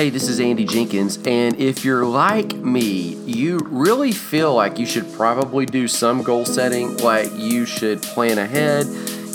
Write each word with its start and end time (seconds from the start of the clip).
Hey, 0.00 0.08
this 0.08 0.30
is 0.30 0.40
Andy 0.40 0.64
Jenkins, 0.64 1.18
and 1.26 1.54
if 1.60 1.84
you're 1.84 2.06
like 2.06 2.54
me, 2.54 3.16
you 3.26 3.58
really 3.58 4.12
feel 4.12 4.54
like 4.54 4.78
you 4.78 4.86
should 4.86 5.12
probably 5.12 5.66
do 5.66 5.86
some 5.86 6.22
goal 6.22 6.46
setting, 6.46 6.96
like 6.96 7.28
you 7.36 7.66
should 7.66 8.00
plan 8.00 8.38
ahead. 8.38 8.86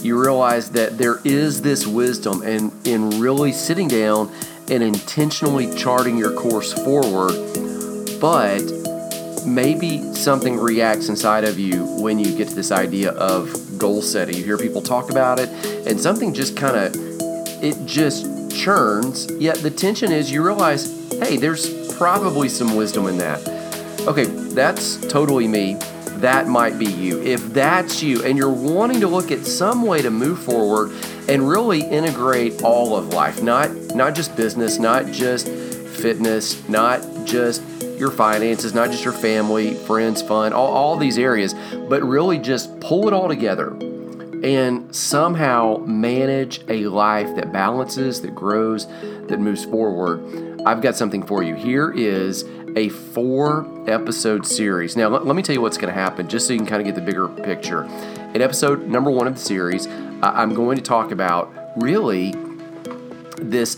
You 0.02 0.20
realize 0.20 0.72
that 0.72 0.98
there 0.98 1.20
is 1.24 1.62
this 1.62 1.86
wisdom 1.86 2.42
and 2.42 2.72
in 2.88 3.20
really 3.20 3.52
sitting 3.52 3.88
down 3.88 4.32
and 4.68 4.82
intentionally 4.82 5.72
charting 5.78 6.18
your 6.18 6.34
course 6.34 6.74
forward, 6.74 7.36
but 8.20 8.64
maybe 9.46 10.16
something 10.16 10.58
reacts 10.58 11.10
inside 11.10 11.44
of 11.44 11.60
you 11.60 11.86
when 12.02 12.18
you 12.18 12.36
get 12.36 12.48
to 12.48 12.56
this 12.56 12.72
idea 12.72 13.12
of 13.12 13.78
goal 13.78 14.02
setting. 14.02 14.36
You 14.36 14.44
hear 14.44 14.58
people 14.58 14.82
talk 14.82 15.12
about 15.12 15.40
it, 15.40 15.48
and 15.88 16.02
something 16.02 16.34
just 16.34 16.58
kind 16.58 16.76
of 16.76 16.96
it 17.64 17.86
just 17.86 18.35
churns. 18.56 19.32
Yet 19.34 19.58
the 19.58 19.70
tension 19.70 20.12
is 20.12 20.32
you 20.32 20.44
realize, 20.44 21.10
hey, 21.20 21.38
there's 21.38 21.94
probably 21.96 22.50
some 22.50 22.76
wisdom 22.76 23.08
in 23.08 23.18
that. 23.18 23.48
Okay, 24.08 24.26
that's 24.26 24.98
totally 25.08 25.48
me. 25.48 25.76
That 26.18 26.48
might 26.48 26.80
be 26.80 26.86
you. 26.86 27.22
If 27.22 27.54
that's 27.54 28.02
you, 28.02 28.24
and 28.24 28.38
you're 28.38 28.50
wanting 28.50 29.02
to 29.02 29.08
look 29.08 29.32
at 29.32 29.46
some 29.46 29.84
way 29.84 30.02
to 30.02 30.10
move 30.10 30.40
forward 30.40 30.92
and 31.28 31.48
really 31.48 31.82
integrate 31.82 32.64
all 32.64 32.96
of 32.96 33.10
life, 33.10 33.44
not 33.44 33.70
not 33.96 34.16
just 34.16 34.36
business, 34.36 34.80
not 34.80 35.08
just 35.08 35.48
fitness, 35.48 36.68
not 36.70 37.02
just 37.26 37.62
your 37.98 38.12
finances, 38.12 38.74
not 38.74 38.92
just 38.92 39.04
your 39.04 39.14
family, 39.14 39.74
friends, 39.74 40.22
fun, 40.22 40.54
all, 40.54 40.68
all 40.68 40.98
these 40.98 41.18
areas, 41.18 41.54
but 41.90 42.04
really 42.04 42.38
just 42.38 42.80
pull 42.80 43.08
it 43.08 43.14
all 43.14 43.28
together 43.28 43.76
and 44.44 44.96
somehow 44.96 45.78
manage 45.78 46.62
a 46.68 46.88
life 46.88 47.36
that 47.36 47.52
balances, 47.52 48.22
that 48.22 48.36
grows, 48.36 48.88
that 49.28 49.40
moves 49.40 49.66
forward. 49.66 50.62
I've 50.66 50.82
got 50.82 50.96
something 50.96 51.24
for 51.24 51.44
you. 51.44 51.56
Here 51.56 51.92
is 51.92 52.44
a 52.76 52.90
four 52.90 53.66
episode 53.88 54.46
series. 54.46 54.98
Now, 54.98 55.08
let, 55.08 55.26
let 55.26 55.36
me 55.36 55.44
tell 55.44 55.56
you 55.56 55.62
what's 55.62 55.78
going 55.78 55.94
to 55.94 56.00
happen 56.00 56.28
just 56.28 56.48
so 56.48 56.54
you 56.54 56.60
can 56.60 56.68
kind 56.68 56.82
of 56.82 56.86
get 56.86 56.96
the 56.96 57.02
bigger 57.02 57.28
picture. 57.28 57.84
In 58.34 58.42
episode 58.42 58.88
number 58.88 59.12
one 59.12 59.28
of 59.28 59.36
the 59.36 59.40
series, 59.40 59.88
uh, 59.88 60.32
I'm 60.34 60.54
going 60.54 60.76
to 60.76 60.84
talk 60.84 61.12
about 61.12 61.54
really 61.78 62.34
this 63.38 63.76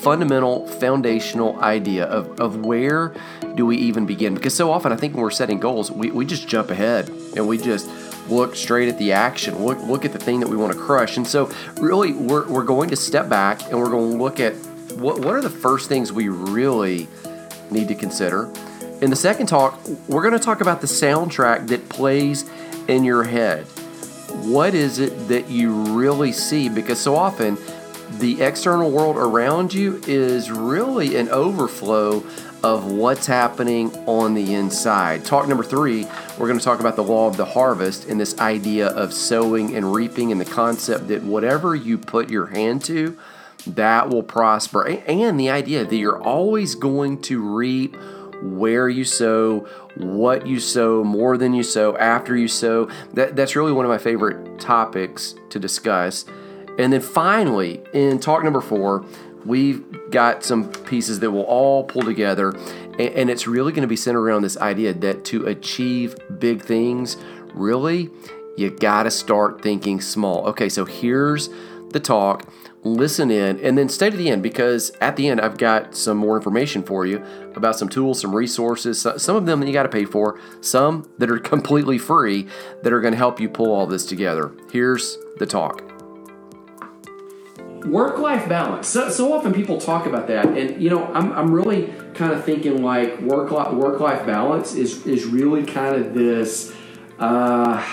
fundamental, 0.00 0.66
foundational 0.66 1.60
idea 1.60 2.06
of, 2.06 2.40
of 2.40 2.64
where 2.64 3.14
do 3.54 3.66
we 3.66 3.76
even 3.76 4.06
begin? 4.06 4.34
Because 4.34 4.54
so 4.54 4.72
often 4.72 4.92
I 4.92 4.96
think 4.96 5.14
when 5.14 5.22
we're 5.22 5.30
setting 5.30 5.60
goals, 5.60 5.90
we, 5.90 6.10
we 6.10 6.24
just 6.24 6.48
jump 6.48 6.70
ahead 6.70 7.08
and 7.36 7.46
we 7.46 7.58
just 7.58 7.88
look 8.30 8.54
straight 8.56 8.88
at 8.88 8.98
the 8.98 9.12
action, 9.12 9.64
look, 9.64 9.78
look 9.82 10.04
at 10.04 10.12
the 10.12 10.18
thing 10.18 10.40
that 10.40 10.48
we 10.48 10.56
want 10.56 10.72
to 10.72 10.78
crush. 10.78 11.16
And 11.16 11.26
so, 11.26 11.50
really, 11.78 12.12
we're, 12.12 12.48
we're 12.48 12.64
going 12.64 12.90
to 12.90 12.96
step 12.96 13.28
back 13.28 13.62
and 13.70 13.78
we're 13.78 13.90
going 13.90 14.12
to 14.12 14.22
look 14.22 14.40
at 14.40 14.54
what, 14.94 15.18
what 15.24 15.34
are 15.34 15.40
the 15.40 15.50
first 15.50 15.88
things 15.88 16.12
we 16.12 16.28
really 16.28 17.08
need 17.70 17.88
to 17.88 17.94
consider. 17.94 18.52
In 19.00 19.10
the 19.10 19.16
second 19.16 19.46
talk, 19.46 19.80
we're 20.08 20.22
going 20.22 20.38
to 20.38 20.44
talk 20.44 20.60
about 20.60 20.80
the 20.80 20.86
soundtrack 20.86 21.68
that 21.68 21.88
plays 21.88 22.48
in 22.88 23.04
your 23.04 23.24
head. 23.24 23.64
What 24.44 24.74
is 24.74 24.98
it 24.98 25.28
that 25.28 25.48
you 25.48 25.72
really 25.72 26.32
see? 26.32 26.68
Because 26.68 27.00
so 27.00 27.16
often, 27.16 27.56
the 28.18 28.42
external 28.42 28.90
world 28.90 29.16
around 29.16 29.72
you 29.72 30.02
is 30.06 30.50
really 30.50 31.16
an 31.16 31.28
overflow 31.30 32.24
of 32.62 32.92
what's 32.92 33.26
happening 33.26 33.90
on 34.06 34.34
the 34.34 34.54
inside. 34.54 35.24
Talk 35.24 35.48
number 35.48 35.64
three, 35.64 36.04
we're 36.38 36.46
going 36.46 36.58
to 36.58 36.64
talk 36.64 36.80
about 36.80 36.96
the 36.96 37.02
law 37.02 37.26
of 37.26 37.36
the 37.36 37.44
harvest 37.44 38.08
and 38.08 38.20
this 38.20 38.38
idea 38.38 38.88
of 38.88 39.12
sowing 39.12 39.74
and 39.74 39.92
reaping 39.92 40.32
and 40.32 40.40
the 40.40 40.44
concept 40.44 41.08
that 41.08 41.22
whatever 41.22 41.74
you 41.74 41.98
put 41.98 42.30
your 42.30 42.46
hand 42.46 42.84
to, 42.84 43.18
that 43.66 44.08
will 44.08 44.22
prosper. 44.22 44.86
And 44.86 45.38
the 45.38 45.50
idea 45.50 45.84
that 45.84 45.96
you're 45.96 46.22
always 46.22 46.74
going 46.74 47.22
to 47.22 47.40
reap 47.40 47.96
where 48.42 48.88
you 48.88 49.04
sow, 49.04 49.60
what 49.96 50.46
you 50.46 50.60
sow, 50.60 51.04
more 51.04 51.36
than 51.36 51.52
you 51.52 51.62
sow, 51.62 51.96
after 51.96 52.36
you 52.36 52.48
sow. 52.48 52.88
That, 53.14 53.36
that's 53.36 53.56
really 53.56 53.72
one 53.72 53.84
of 53.84 53.90
my 53.90 53.98
favorite 53.98 54.58
topics 54.58 55.34
to 55.50 55.58
discuss. 55.58 56.24
And 56.78 56.92
then 56.92 57.00
finally, 57.00 57.82
in 57.92 58.18
talk 58.18 58.42
number 58.42 58.60
four, 58.60 59.04
we've 59.44 60.10
got 60.10 60.44
some 60.44 60.70
pieces 60.72 61.20
that 61.20 61.30
will 61.30 61.42
all 61.42 61.84
pull 61.84 62.02
together. 62.02 62.50
And, 62.98 63.30
it's 63.30 63.46
really 63.46 63.72
going 63.72 63.82
to 63.82 63.88
be 63.88 63.96
centered 63.96 64.20
around 64.20 64.42
this 64.42 64.58
idea 64.58 64.92
that 64.92 65.24
to 65.26 65.46
achieve 65.46 66.16
big 66.38 66.62
things, 66.62 67.16
really, 67.54 68.10
you 68.56 68.70
got 68.70 69.04
to 69.04 69.10
start 69.10 69.62
thinking 69.62 70.00
small. 70.00 70.46
Okay, 70.48 70.68
so 70.68 70.84
here's 70.84 71.48
the 71.90 72.00
talk. 72.00 72.48
Listen 72.82 73.30
in 73.30 73.60
and 73.60 73.76
then 73.76 73.88
stay 73.88 74.08
to 74.08 74.16
the 74.16 74.30
end 74.30 74.42
because 74.42 74.90
at 75.00 75.16
the 75.16 75.28
end, 75.28 75.40
I've 75.40 75.58
got 75.58 75.94
some 75.94 76.16
more 76.16 76.36
information 76.36 76.82
for 76.82 77.06
you 77.06 77.22
about 77.54 77.76
some 77.76 77.88
tools, 77.88 78.20
some 78.20 78.34
resources, 78.34 79.06
some 79.16 79.36
of 79.36 79.46
them 79.46 79.60
that 79.60 79.66
you 79.66 79.72
got 79.72 79.82
to 79.82 79.90
pay 79.90 80.04
for, 80.06 80.40
some 80.60 81.08
that 81.18 81.30
are 81.30 81.38
completely 81.38 81.98
free 81.98 82.46
that 82.82 82.92
are 82.92 83.00
going 83.00 83.12
to 83.12 83.18
help 83.18 83.40
you 83.40 83.48
pull 83.48 83.72
all 83.72 83.86
this 83.86 84.06
together. 84.06 84.52
Here's 84.70 85.16
the 85.38 85.46
talk 85.46 85.89
work 87.84 88.18
life 88.18 88.48
balance. 88.48 88.88
So, 88.88 89.10
so 89.10 89.32
often 89.32 89.52
people 89.52 89.80
talk 89.80 90.06
about 90.06 90.26
that, 90.28 90.46
and 90.46 90.82
you 90.82 90.90
know, 90.90 91.06
I'm, 91.06 91.32
I'm 91.32 91.52
really 91.52 91.92
kind 92.14 92.32
of 92.32 92.44
thinking 92.44 92.82
like 92.82 93.20
work 93.20 93.50
life 93.50 93.72
work 93.72 94.00
life 94.00 94.26
balance 94.26 94.74
is 94.74 95.06
is 95.06 95.24
really 95.24 95.64
kind 95.64 95.96
of 95.96 96.14
this. 96.14 96.74
Uh, 97.18 97.84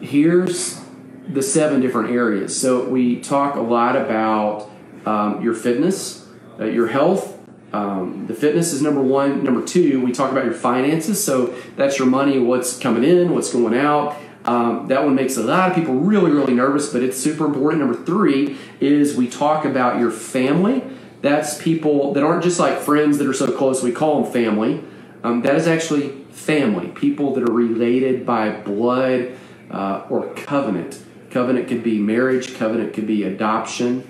Here's 0.00 0.81
the 1.28 1.42
seven 1.42 1.80
different 1.80 2.10
areas. 2.10 2.58
So 2.58 2.88
we 2.88 3.20
talk 3.20 3.56
a 3.56 3.60
lot 3.60 3.96
about 3.96 4.70
um, 5.06 5.42
your 5.42 5.54
fitness, 5.54 6.26
uh, 6.58 6.64
your 6.64 6.88
health. 6.88 7.38
Um, 7.72 8.26
the 8.26 8.34
fitness 8.34 8.72
is 8.72 8.82
number 8.82 9.00
one. 9.00 9.44
Number 9.44 9.64
two, 9.64 10.04
we 10.04 10.12
talk 10.12 10.30
about 10.30 10.44
your 10.44 10.54
finances. 10.54 11.22
So 11.22 11.54
that's 11.76 11.98
your 11.98 12.08
money, 12.08 12.38
what's 12.38 12.78
coming 12.78 13.04
in, 13.04 13.32
what's 13.34 13.52
going 13.52 13.74
out. 13.74 14.16
Um, 14.44 14.88
that 14.88 15.04
one 15.04 15.14
makes 15.14 15.36
a 15.36 15.42
lot 15.42 15.70
of 15.70 15.74
people 15.76 15.94
really, 15.94 16.30
really 16.30 16.54
nervous, 16.54 16.92
but 16.92 17.02
it's 17.02 17.16
super 17.16 17.46
important. 17.46 17.82
Number 17.82 18.04
three 18.04 18.58
is 18.80 19.16
we 19.16 19.28
talk 19.28 19.64
about 19.64 20.00
your 20.00 20.10
family. 20.10 20.82
That's 21.20 21.62
people 21.62 22.12
that 22.14 22.24
aren't 22.24 22.42
just 22.42 22.58
like 22.58 22.78
friends 22.80 23.18
that 23.18 23.28
are 23.28 23.32
so 23.32 23.56
close, 23.56 23.82
we 23.82 23.92
call 23.92 24.22
them 24.22 24.32
family. 24.32 24.82
Um, 25.22 25.42
that 25.42 25.54
is 25.54 25.68
actually 25.68 26.10
family, 26.32 26.88
people 26.88 27.34
that 27.34 27.48
are 27.48 27.52
related 27.52 28.26
by 28.26 28.50
blood 28.50 29.36
uh, 29.70 30.04
or 30.10 30.34
covenant. 30.34 31.00
Covenant 31.32 31.66
could 31.66 31.82
be 31.82 31.98
marriage, 31.98 32.56
covenant 32.56 32.92
could 32.92 33.06
be 33.06 33.24
adoption. 33.24 34.06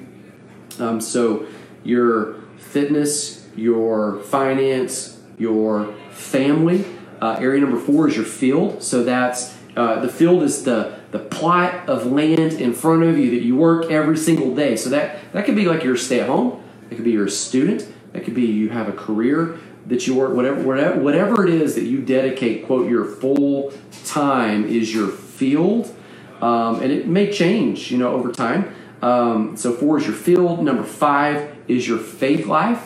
Um, 0.80 1.00
so 1.00 1.46
your 1.84 2.40
fitness, 2.58 3.46
your 3.54 4.18
finance, 4.24 5.20
your 5.38 5.94
family. 6.10 6.84
Uh, 7.20 7.36
area 7.38 7.60
number 7.60 7.78
four 7.78 8.08
is 8.08 8.16
your 8.16 8.24
field. 8.24 8.82
So 8.82 9.04
that's 9.04 9.56
uh, 9.76 10.00
the 10.00 10.08
field 10.08 10.42
is 10.42 10.64
the 10.64 10.98
the 11.12 11.20
plot 11.20 11.88
of 11.88 12.06
land 12.06 12.54
in 12.54 12.72
front 12.72 13.04
of 13.04 13.16
you 13.16 13.30
that 13.30 13.42
you 13.42 13.54
work 13.54 13.88
every 13.88 14.16
single 14.16 14.52
day. 14.52 14.74
So 14.74 14.90
that 14.90 15.32
that 15.32 15.44
could 15.44 15.54
be 15.54 15.66
like 15.66 15.84
your 15.84 15.96
stay 15.96 16.18
at 16.18 16.26
home. 16.26 16.60
It 16.90 16.96
could 16.96 17.04
be 17.04 17.12
you're 17.12 17.28
student. 17.28 17.86
That 18.14 18.24
could 18.24 18.34
be 18.34 18.46
you 18.46 18.70
have 18.70 18.88
a 18.88 18.92
career 18.92 19.60
that 19.86 20.08
you 20.08 20.16
work. 20.16 20.34
Whatever 20.34 20.60
whatever 20.62 21.00
whatever 21.00 21.46
it 21.46 21.54
is 21.54 21.76
that 21.76 21.84
you 21.84 22.02
dedicate, 22.02 22.66
quote 22.66 22.90
your 22.90 23.04
full 23.04 23.72
time 24.04 24.64
is 24.64 24.92
your 24.92 25.06
field 25.06 25.94
um, 26.42 26.82
and 26.82 26.92
it 26.92 27.06
may 27.06 27.32
change, 27.32 27.90
you 27.90 27.98
know, 27.98 28.12
over 28.12 28.30
time. 28.32 28.74
Um, 29.00 29.56
so 29.56 29.72
four 29.72 29.98
is 29.98 30.04
your 30.06 30.14
field. 30.14 30.62
Number 30.62 30.84
five 30.84 31.36
is 31.68 31.88
your 31.88 31.98
faith 31.98 32.46
life. 32.46 32.82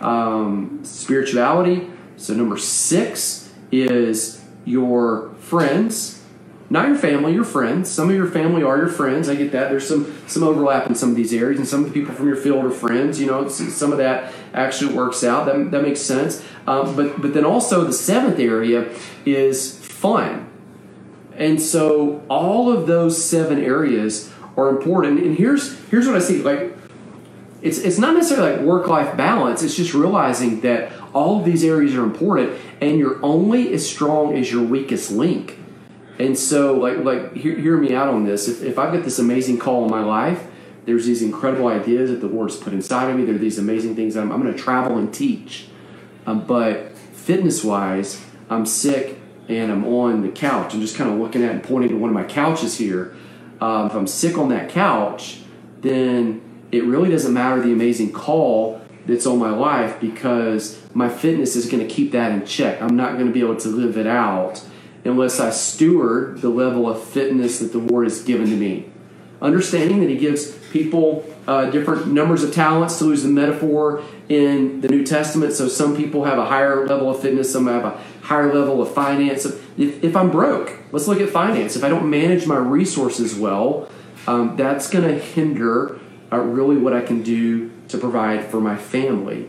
um, 0.00 0.80
spirituality. 0.84 1.88
So 2.16 2.34
number 2.34 2.56
six 2.58 3.52
is 3.72 4.44
your 4.64 5.30
friends, 5.40 6.22
not 6.70 6.88
your 6.88 6.96
family, 6.96 7.32
your 7.34 7.44
friends. 7.44 7.90
Some 7.90 8.08
of 8.10 8.14
your 8.16 8.26
family 8.26 8.62
are 8.62 8.76
your 8.78 8.88
friends. 8.88 9.28
I 9.28 9.34
get 9.34 9.52
that. 9.52 9.68
There's 9.70 9.86
some 9.86 10.14
some 10.26 10.42
overlap 10.42 10.86
in 10.86 10.94
some 10.94 11.10
of 11.10 11.16
these 11.16 11.32
areas, 11.32 11.58
and 11.58 11.68
some 11.68 11.84
of 11.84 11.92
the 11.92 11.92
people 11.92 12.14
from 12.14 12.26
your 12.26 12.36
field 12.36 12.64
are 12.64 12.70
friends. 12.70 13.20
You 13.20 13.26
know, 13.26 13.48
some 13.48 13.92
of 13.92 13.98
that 13.98 14.32
actually 14.52 14.94
works 14.94 15.24
out. 15.24 15.46
That, 15.46 15.70
that 15.70 15.82
makes 15.82 16.00
sense. 16.00 16.44
Um, 16.66 16.96
but 16.96 17.20
but 17.20 17.34
then 17.34 17.44
also 17.44 17.84
the 17.84 17.92
seventh 17.92 18.38
area 18.38 18.88
is 19.26 19.78
fun, 19.84 20.43
and 21.36 21.60
so 21.60 22.22
all 22.28 22.70
of 22.70 22.86
those 22.86 23.22
seven 23.22 23.62
areas 23.62 24.32
are 24.56 24.68
important. 24.68 25.20
And 25.20 25.36
here's 25.36 25.78
here's 25.90 26.06
what 26.06 26.16
I 26.16 26.20
see 26.20 26.42
like. 26.42 26.76
It's, 27.62 27.78
it's 27.78 27.96
not 27.96 28.12
necessarily 28.12 28.56
like 28.56 28.60
work 28.60 28.88
life 28.88 29.16
balance. 29.16 29.62
It's 29.62 29.74
just 29.74 29.94
realizing 29.94 30.60
that 30.60 30.92
all 31.14 31.38
of 31.38 31.46
these 31.46 31.64
areas 31.64 31.94
are 31.94 32.02
important, 32.02 32.52
and 32.82 32.98
you're 32.98 33.18
only 33.24 33.72
as 33.72 33.88
strong 33.88 34.36
as 34.36 34.52
your 34.52 34.62
weakest 34.62 35.10
link. 35.10 35.58
And 36.18 36.38
so, 36.38 36.74
like, 36.74 36.98
like 36.98 37.34
hear, 37.34 37.58
hear 37.58 37.76
me 37.78 37.94
out 37.94 38.08
on 38.08 38.24
this. 38.24 38.48
If, 38.48 38.62
if 38.62 38.78
I've 38.78 38.92
got 38.92 39.02
this 39.02 39.18
amazing 39.18 39.58
call 39.58 39.84
in 39.84 39.90
my 39.90 40.02
life, 40.04 40.46
there's 40.84 41.06
these 41.06 41.22
incredible 41.22 41.68
ideas 41.68 42.10
that 42.10 42.20
the 42.20 42.26
Lord's 42.26 42.56
put 42.56 42.74
inside 42.74 43.10
of 43.10 43.16
me. 43.16 43.24
There 43.24 43.34
are 43.34 43.38
these 43.38 43.58
amazing 43.58 43.96
things 43.96 44.14
I'm, 44.14 44.30
I'm 44.30 44.42
going 44.42 44.52
to 44.52 44.58
travel 44.58 44.98
and 44.98 45.12
teach. 45.12 45.68
Um, 46.26 46.46
but 46.46 46.96
fitness 46.96 47.64
wise, 47.64 48.22
I'm 48.50 48.66
sick 48.66 49.18
and 49.48 49.70
I'm 49.70 49.84
on 49.84 50.22
the 50.22 50.30
couch. 50.30 50.74
I'm 50.74 50.80
just 50.80 50.96
kind 50.96 51.10
of 51.10 51.18
looking 51.18 51.42
at 51.42 51.50
and 51.50 51.62
pointing 51.62 51.90
to 51.90 51.96
one 51.96 52.10
of 52.10 52.14
my 52.14 52.24
couches 52.24 52.78
here. 52.78 53.14
Um, 53.60 53.86
if 53.86 53.94
I'm 53.94 54.06
sick 54.06 54.38
on 54.38 54.48
that 54.48 54.68
couch, 54.68 55.40
then 55.80 56.40
it 56.72 56.84
really 56.84 57.10
doesn't 57.10 57.32
matter 57.32 57.60
the 57.60 57.72
amazing 57.72 58.12
call 58.12 58.80
that's 59.06 59.26
on 59.26 59.38
my 59.38 59.50
life 59.50 60.00
because 60.00 60.80
my 60.94 61.08
fitness 61.08 61.56
is 61.56 61.70
going 61.70 61.86
to 61.86 61.92
keep 61.92 62.12
that 62.12 62.32
in 62.32 62.46
check. 62.46 62.80
I'm 62.80 62.96
not 62.96 63.14
going 63.14 63.26
to 63.26 63.32
be 63.32 63.40
able 63.40 63.56
to 63.56 63.68
live 63.68 63.96
it 63.96 64.06
out 64.06 64.64
unless 65.04 65.38
I 65.38 65.50
steward 65.50 66.40
the 66.40 66.48
level 66.48 66.88
of 66.88 67.02
fitness 67.02 67.58
that 67.58 67.72
the 67.72 67.78
Lord 67.78 68.04
has 68.06 68.22
given 68.22 68.46
to 68.46 68.56
me. 68.56 68.90
Understanding 69.42 70.00
that 70.00 70.08
He 70.08 70.16
gives 70.16 70.56
people 70.68 71.24
uh, 71.46 71.66
different 71.66 72.06
numbers 72.06 72.42
of 72.42 72.54
talents, 72.54 72.98
to 72.98 73.10
use 73.10 73.22
the 73.22 73.28
metaphor 73.28 74.02
in 74.28 74.80
the 74.80 74.88
New 74.88 75.04
Testament. 75.04 75.52
So 75.52 75.68
some 75.68 75.96
people 75.96 76.24
have 76.24 76.38
a 76.38 76.46
higher 76.46 76.86
level 76.86 77.10
of 77.10 77.20
fitness, 77.20 77.52
some 77.52 77.66
have 77.66 77.84
a 77.84 78.00
higher 78.24 78.52
level 78.52 78.80
of 78.80 78.92
finance. 78.92 79.44
If, 79.44 80.02
if 80.02 80.16
I'm 80.16 80.30
broke, 80.30 80.78
let's 80.92 81.06
look 81.06 81.20
at 81.20 81.28
finance. 81.28 81.76
If 81.76 81.84
I 81.84 81.88
don't 81.88 82.08
manage 82.08 82.46
my 82.46 82.56
resources 82.56 83.34
well, 83.34 83.88
um, 84.26 84.56
that's 84.56 84.88
going 84.88 85.06
to 85.06 85.18
hinder 85.18 86.00
uh, 86.32 86.38
really 86.38 86.76
what 86.76 86.94
I 86.94 87.02
can 87.02 87.22
do 87.22 87.70
to 87.88 87.98
provide 87.98 88.46
for 88.46 88.60
my 88.60 88.76
family. 88.76 89.48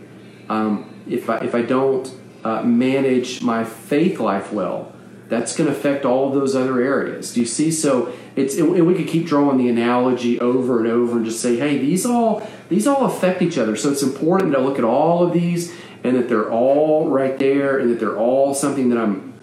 Um, 0.50 0.94
if 1.08 1.30
I 1.30 1.38
if 1.38 1.56
I 1.56 1.62
don't 1.62 2.14
uh, 2.44 2.64
manage 2.64 3.42
my 3.42 3.64
faith 3.64 4.20
life 4.20 4.52
well, 4.52 4.94
that's 5.30 5.56
going 5.56 5.70
to 5.72 5.76
affect 5.76 6.06
all 6.06 6.28
of 6.28 6.34
those 6.34 6.56
other 6.56 6.82
areas. 6.82 7.34
Do 7.34 7.40
you 7.40 7.46
see? 7.46 7.72
So 7.72 8.14
it's 8.36 8.58
and 8.58 8.86
we 8.86 8.94
could 8.94 9.08
keep 9.08 9.26
drawing 9.26 9.58
the 9.58 9.70
analogy 9.70 10.40
over 10.40 10.80
and 10.80 10.88
over 10.88 11.18
and 11.18 11.26
just 11.26 11.42
say, 11.42 11.56
hey, 11.58 11.78
these 11.78 12.06
all 12.06 12.46
these 12.68 12.86
all 12.88 13.06
affect 13.06 13.42
each 13.42 13.58
other. 13.58 13.76
So 13.76 13.92
it's 13.92 14.04
important 14.04 14.56
I 14.56 14.60
look 14.60 14.78
at 14.78 14.84
all 14.84 15.26
of 15.26 15.32
these 15.32 15.74
and 16.06 16.16
that 16.16 16.30
they're 16.30 16.52
all 16.52 17.10
right 17.10 17.38
there 17.40 17.80
and 17.80 17.90
that 17.90 18.00
they're 18.00 18.18
all 18.18 18.54
something 18.54 18.90
that 18.90 18.98
I'm 18.98 19.34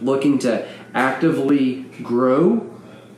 looking 0.00 0.38
to 0.40 0.66
actively 0.94 1.82
grow 2.02 2.70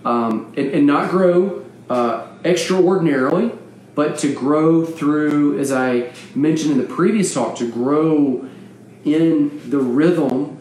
um, 0.04 0.54
and, 0.56 0.68
and, 0.68 0.86
not 0.86 1.10
grow 1.10 1.64
uh, 1.90 2.28
extraordinarily, 2.44 3.50
but 3.94 4.18
to 4.18 4.32
grow 4.32 4.84
through, 4.84 5.58
as 5.58 5.72
I 5.72 6.12
mentioned 6.34 6.72
in 6.72 6.78
the 6.78 6.84
previous 6.84 7.34
talk, 7.34 7.56
to 7.56 7.70
grow 7.70 8.48
in 9.04 9.68
the 9.68 9.78
rhythm 9.78 10.58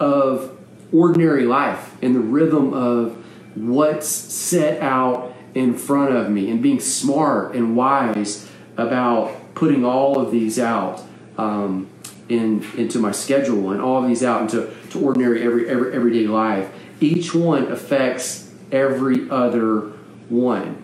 of 0.00 0.58
ordinary 0.92 1.44
life 1.44 1.96
and 2.02 2.16
the 2.16 2.20
rhythm 2.20 2.74
of 2.74 3.16
what's 3.54 4.08
set 4.08 4.82
out 4.82 5.34
in 5.54 5.74
front 5.74 6.14
of 6.14 6.30
me 6.30 6.50
and 6.50 6.62
being 6.62 6.80
smart 6.80 7.54
and 7.54 7.76
wise 7.76 8.48
about 8.76 9.54
putting 9.54 9.84
all 9.84 10.18
of 10.18 10.30
these 10.32 10.58
out 10.58 11.02
um, 11.40 11.88
in 12.28 12.64
into 12.76 12.98
my 12.98 13.12
schedule 13.12 13.70
and 13.70 13.80
all 13.80 14.02
of 14.02 14.08
these 14.08 14.22
out 14.22 14.42
into 14.42 14.70
to 14.90 15.00
ordinary 15.00 15.42
every, 15.42 15.68
every 15.68 15.92
everyday 15.92 16.26
life. 16.26 16.70
Each 17.00 17.34
one 17.34 17.72
affects 17.72 18.52
every 18.70 19.28
other 19.30 19.80
one. 20.28 20.82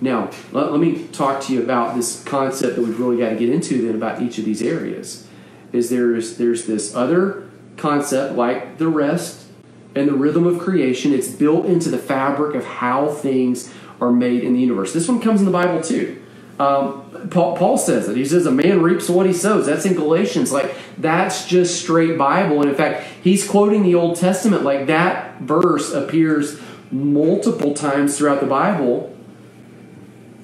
Now, 0.00 0.30
let, 0.52 0.70
let 0.70 0.80
me 0.80 1.08
talk 1.08 1.42
to 1.44 1.52
you 1.52 1.62
about 1.62 1.96
this 1.96 2.22
concept 2.22 2.76
that 2.76 2.82
we've 2.82 3.00
really 3.00 3.16
got 3.16 3.30
to 3.30 3.36
get 3.36 3.48
into 3.48 3.84
then 3.84 3.96
about 3.96 4.22
each 4.22 4.38
of 4.38 4.44
these 4.44 4.62
areas. 4.62 5.26
Is 5.72 5.90
there's 5.90 6.36
there's 6.36 6.66
this 6.66 6.94
other 6.94 7.48
concept 7.76 8.36
like 8.36 8.78
the 8.78 8.88
rest 8.88 9.46
and 9.94 10.06
the 10.06 10.14
rhythm 10.14 10.46
of 10.46 10.58
creation. 10.58 11.12
It's 11.12 11.28
built 11.28 11.66
into 11.66 11.88
the 11.88 11.98
fabric 11.98 12.54
of 12.54 12.64
how 12.64 13.08
things 13.08 13.72
are 14.00 14.12
made 14.12 14.44
in 14.44 14.52
the 14.52 14.60
universe. 14.60 14.92
This 14.92 15.08
one 15.08 15.20
comes 15.20 15.40
in 15.40 15.46
the 15.46 15.52
Bible 15.52 15.82
too. 15.82 16.22
Um, 16.58 17.28
Paul, 17.30 17.56
Paul, 17.56 17.78
says 17.78 18.08
it. 18.08 18.16
He 18.16 18.24
says, 18.24 18.46
A 18.46 18.50
man 18.50 18.82
reaps 18.82 19.08
what 19.08 19.26
he 19.26 19.32
sows. 19.32 19.66
That's 19.66 19.84
in 19.84 19.94
Galatians. 19.94 20.52
Like, 20.52 20.74
that's 20.96 21.46
just 21.46 21.80
straight 21.80 22.18
Bible. 22.18 22.60
And 22.60 22.70
in 22.70 22.74
fact, 22.74 23.06
he's 23.22 23.48
quoting 23.48 23.82
the 23.82 23.94
Old 23.94 24.16
Testament. 24.16 24.64
Like, 24.64 24.86
that 24.86 25.40
verse 25.40 25.92
appears 25.92 26.60
multiple 26.90 27.74
times 27.74 28.18
throughout 28.18 28.40
the 28.40 28.46
Bible. 28.46 29.14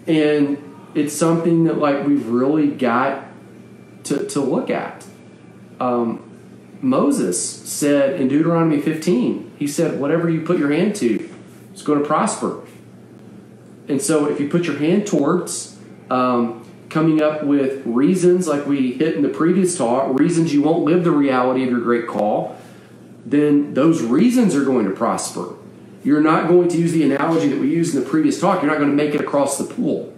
And 0.06 0.58
it's 0.94 1.14
something 1.14 1.64
that, 1.64 1.78
like, 1.78 2.06
we've 2.06 2.26
really 2.28 2.68
got 2.68 3.24
to, 4.04 4.24
to 4.28 4.40
look 4.40 4.70
at. 4.70 5.04
Um, 5.80 6.30
Moses 6.80 7.42
said 7.42 8.20
in 8.20 8.28
Deuteronomy 8.28 8.80
15, 8.80 9.52
he 9.58 9.66
said, 9.66 9.98
Whatever 9.98 10.30
you 10.30 10.42
put 10.42 10.58
your 10.58 10.72
hand 10.72 10.94
to 10.96 11.28
it's 11.74 11.82
going 11.82 12.00
to 12.00 12.06
prosper. 12.06 12.62
And 13.88 14.00
so 14.00 14.30
if 14.30 14.38
you 14.38 14.48
put 14.48 14.64
your 14.64 14.78
hand 14.78 15.08
towards 15.08 15.73
um, 16.10 16.66
coming 16.90 17.22
up 17.22 17.44
with 17.44 17.82
reasons 17.84 18.46
like 18.46 18.66
we 18.66 18.92
hit 18.92 19.14
in 19.14 19.22
the 19.22 19.28
previous 19.28 19.76
talk, 19.76 20.18
reasons 20.18 20.52
you 20.52 20.62
won't 20.62 20.84
live 20.84 21.04
the 21.04 21.10
reality 21.10 21.64
of 21.64 21.70
your 21.70 21.80
great 21.80 22.06
call, 22.06 22.56
then 23.26 23.74
those 23.74 24.02
reasons 24.02 24.54
are 24.54 24.64
going 24.64 24.84
to 24.84 24.92
prosper. 24.92 25.54
You're 26.04 26.20
not 26.20 26.48
going 26.48 26.68
to 26.68 26.76
use 26.76 26.92
the 26.92 27.02
analogy 27.02 27.48
that 27.48 27.58
we 27.58 27.70
used 27.70 27.94
in 27.94 28.02
the 28.02 28.08
previous 28.08 28.40
talk, 28.40 28.62
you're 28.62 28.70
not 28.70 28.78
going 28.78 28.90
to 28.90 28.96
make 28.96 29.14
it 29.14 29.20
across 29.20 29.58
the 29.58 29.64
pool. 29.64 30.12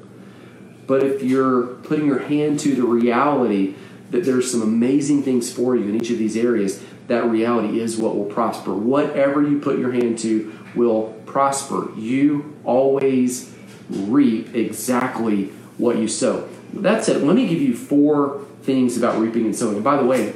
But 0.86 1.02
if 1.02 1.22
you're 1.22 1.66
putting 1.66 2.06
your 2.06 2.20
hand 2.20 2.60
to 2.60 2.74
the 2.74 2.82
reality 2.82 3.74
that 4.10 4.24
there's 4.24 4.50
some 4.50 4.62
amazing 4.62 5.22
things 5.22 5.52
for 5.52 5.76
you 5.76 5.88
in 5.88 5.96
each 5.96 6.10
of 6.10 6.18
these 6.18 6.36
areas, 6.36 6.82
that 7.08 7.24
reality 7.24 7.80
is 7.80 7.96
what 7.96 8.16
will 8.16 8.24
prosper. 8.24 8.74
Whatever 8.74 9.42
you 9.42 9.58
put 9.58 9.78
your 9.78 9.92
hand 9.92 10.18
to 10.20 10.56
will 10.74 11.14
prosper. 11.26 11.90
You 11.96 12.56
always 12.64 13.52
reap 13.88 14.54
exactly 14.54 15.52
what 15.78 15.98
you 15.98 16.08
sow. 16.08 16.48
That's 16.72 17.08
it. 17.08 17.22
Let 17.22 17.36
me 17.36 17.46
give 17.46 17.60
you 17.60 17.74
four 17.74 18.44
things 18.62 18.96
about 18.96 19.18
reaping 19.18 19.44
and 19.44 19.54
sowing. 19.54 19.76
And 19.76 19.84
by 19.84 19.96
the 19.96 20.04
way, 20.04 20.34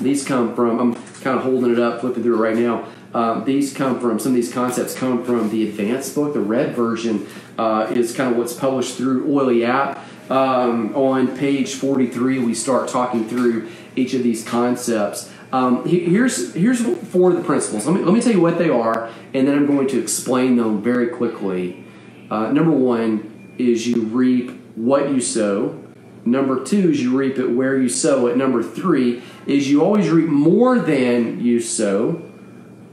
these 0.00 0.24
come 0.24 0.54
from, 0.54 0.78
I'm 0.78 0.94
kind 1.20 1.38
of 1.38 1.42
holding 1.42 1.72
it 1.72 1.78
up, 1.78 2.00
flipping 2.00 2.22
through 2.22 2.36
it 2.36 2.48
right 2.48 2.56
now. 2.56 2.86
Um, 3.12 3.44
these 3.44 3.74
come 3.74 4.00
from, 4.00 4.18
some 4.18 4.32
of 4.32 4.36
these 4.36 4.52
concepts 4.52 4.94
come 4.94 5.24
from 5.24 5.50
the 5.50 5.68
advanced 5.68 6.14
book. 6.14 6.32
The 6.32 6.40
red 6.40 6.74
version 6.74 7.26
uh, 7.58 7.88
is 7.90 8.14
kind 8.14 8.30
of 8.32 8.38
what's 8.38 8.54
published 8.54 8.96
through 8.96 9.32
Oily 9.36 9.64
App. 9.64 10.04
Um, 10.30 10.94
on 10.94 11.36
page 11.36 11.74
43, 11.74 12.38
we 12.38 12.54
start 12.54 12.88
talking 12.88 13.28
through 13.28 13.68
each 13.96 14.14
of 14.14 14.22
these 14.22 14.44
concepts. 14.44 15.30
Um, 15.52 15.84
here's 15.84 16.54
here's 16.54 16.80
four 17.08 17.30
of 17.30 17.36
the 17.36 17.42
principles. 17.42 17.84
Let 17.84 17.96
me 17.96 18.04
let 18.04 18.14
me 18.14 18.20
tell 18.20 18.32
you 18.32 18.40
what 18.40 18.56
they 18.56 18.70
are, 18.70 19.10
and 19.34 19.48
then 19.48 19.56
I'm 19.56 19.66
going 19.66 19.88
to 19.88 20.00
explain 20.00 20.56
them 20.56 20.80
very 20.80 21.08
quickly. 21.08 21.84
Uh, 22.30 22.52
number 22.52 22.70
one 22.70 23.54
is 23.58 23.88
you 23.88 24.02
reap 24.02 24.59
what 24.84 25.10
you 25.10 25.20
sow. 25.20 25.78
Number 26.24 26.64
two 26.64 26.90
is 26.90 27.02
you 27.02 27.16
reap 27.16 27.38
it 27.38 27.48
where 27.48 27.80
you 27.80 27.88
sow 27.88 28.26
it. 28.26 28.36
Number 28.36 28.62
three 28.62 29.22
is 29.46 29.70
you 29.70 29.82
always 29.82 30.08
reap 30.10 30.28
more 30.28 30.78
than 30.78 31.40
you 31.40 31.60
sow. 31.60 32.22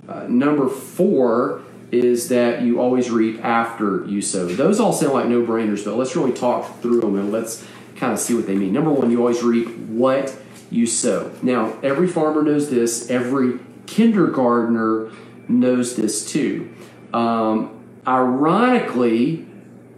Uh, 0.08 0.25
number 0.27 0.70
four 0.70 1.62
is 1.91 2.29
that 2.29 2.62
you 2.62 2.79
always 2.79 3.10
reap 3.10 3.44
after 3.44 4.06
you 4.06 4.22
sow. 4.22 4.48
Those 4.48 4.79
all 4.79 4.94
sound 4.94 5.13
like 5.13 5.27
no 5.27 5.41
brainers, 5.41 5.84
but 5.84 5.96
let's 5.96 6.15
really 6.15 6.34
talk 6.34 6.82
through 6.82 7.01
them 7.01 7.15
and 7.15 7.32
let's 7.32 7.65
kind 7.96 8.13
of 8.13 8.20
see 8.20 8.34
what 8.34 8.48
they 8.48 8.56
mean. 8.56 8.74
Number 8.74 8.91
one, 8.91 9.10
you 9.12 9.20
always 9.20 9.44
reap 9.44 9.70
what 9.77 10.36
you 10.70 10.86
sow. 10.86 11.32
Now, 11.41 11.77
every 11.82 12.08
farmer 12.08 12.44
knows 12.44 12.70
this, 12.70 13.10
every 13.10 13.60
kindergartner 13.86 15.10
knows 15.48 15.96
this 15.96 16.29
too. 16.29 16.74
Um, 17.13 17.84
ironically, 18.06 19.46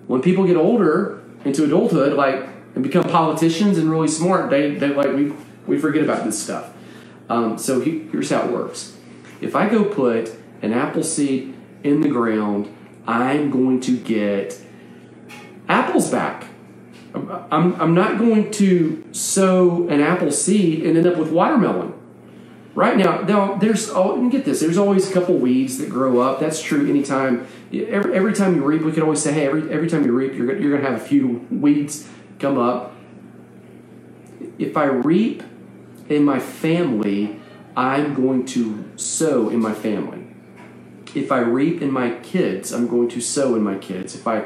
when 0.08 0.22
people 0.22 0.46
get 0.46 0.56
older 0.56 1.19
into 1.46 1.64
adulthood, 1.64 2.14
like 2.14 2.48
and 2.76 2.84
become 2.84 3.04
politicians 3.04 3.78
and 3.78 3.90
really 3.90 4.08
smart, 4.08 4.50
they, 4.50 4.76
they 4.76 4.90
like 4.90 5.08
we 5.08 5.34
we 5.68 5.78
forget 5.78 6.04
about 6.04 6.24
this 6.24 6.42
stuff. 6.42 6.74
Um, 7.30 7.58
so 7.58 7.80
he, 7.80 8.00
here's 8.12 8.30
how 8.30 8.48
it 8.48 8.52
works. 8.52 8.98
If 9.42 9.56
I 9.56 9.70
go 9.70 9.84
put 9.84 10.36
an 10.62 10.74
apple 10.74 11.04
seed 11.04 11.56
in 11.84 12.02
the 12.02 12.10
ground, 12.10 12.76
I'm 13.06 13.52
going 13.52 13.80
to 13.82 13.98
get 13.98 14.60
apples 15.68 16.10
back. 16.10 16.46
I'm, 17.14 17.80
I'm 17.82 17.94
not 17.94 18.18
going 18.18 18.52
to 18.52 19.04
sow 19.12 19.88
an 19.90 20.02
apple 20.02 20.32
seed 20.32 20.86
and 20.86 20.98
end 20.98 21.08
up 21.08 21.18
with 21.18 21.32
watermelon. 21.32 21.94
Right 22.80 22.96
now, 22.96 23.20
now 23.24 23.56
there's 23.56 23.90
oh, 23.90 24.30
get 24.30 24.46
this. 24.46 24.62
There's 24.62 24.78
always 24.78 25.12
a 25.12 25.14
couple 25.14 25.38
weeds 25.38 25.80
that 25.80 25.90
grow 25.90 26.22
up. 26.22 26.40
That's 26.40 26.62
true. 26.62 26.90
Anytime, 26.90 27.46
every, 27.74 28.16
every 28.16 28.32
time 28.32 28.56
you 28.56 28.64
reap, 28.64 28.84
we 28.84 28.94
could 28.94 29.04
always 29.04 29.22
say, 29.22 29.34
hey, 29.34 29.48
every 29.48 29.70
every 29.70 29.90
time 29.90 30.06
you 30.06 30.14
reap, 30.14 30.34
you're 30.34 30.58
you're 30.58 30.78
gonna 30.78 30.90
have 30.90 31.02
a 31.02 31.04
few 31.06 31.46
weeds 31.52 32.08
come 32.40 32.58
up. 32.58 32.96
If 34.58 34.78
I 34.78 34.86
reap 34.86 35.44
in 36.08 36.24
my 36.24 36.40
family, 36.40 37.42
I'm 37.76 38.14
going 38.14 38.46
to 38.46 38.90
sow 38.96 39.50
in 39.50 39.60
my 39.60 39.74
family. 39.74 40.28
If 41.14 41.34
I 41.34 41.40
reap 41.40 41.82
in 41.82 41.92
my 41.92 42.12
kids, 42.20 42.72
I'm 42.72 42.88
going 42.88 43.10
to 43.10 43.20
sow 43.20 43.56
in 43.56 43.62
my 43.62 43.78
kids. 43.78 44.16
If 44.16 44.26
I, 44.26 44.46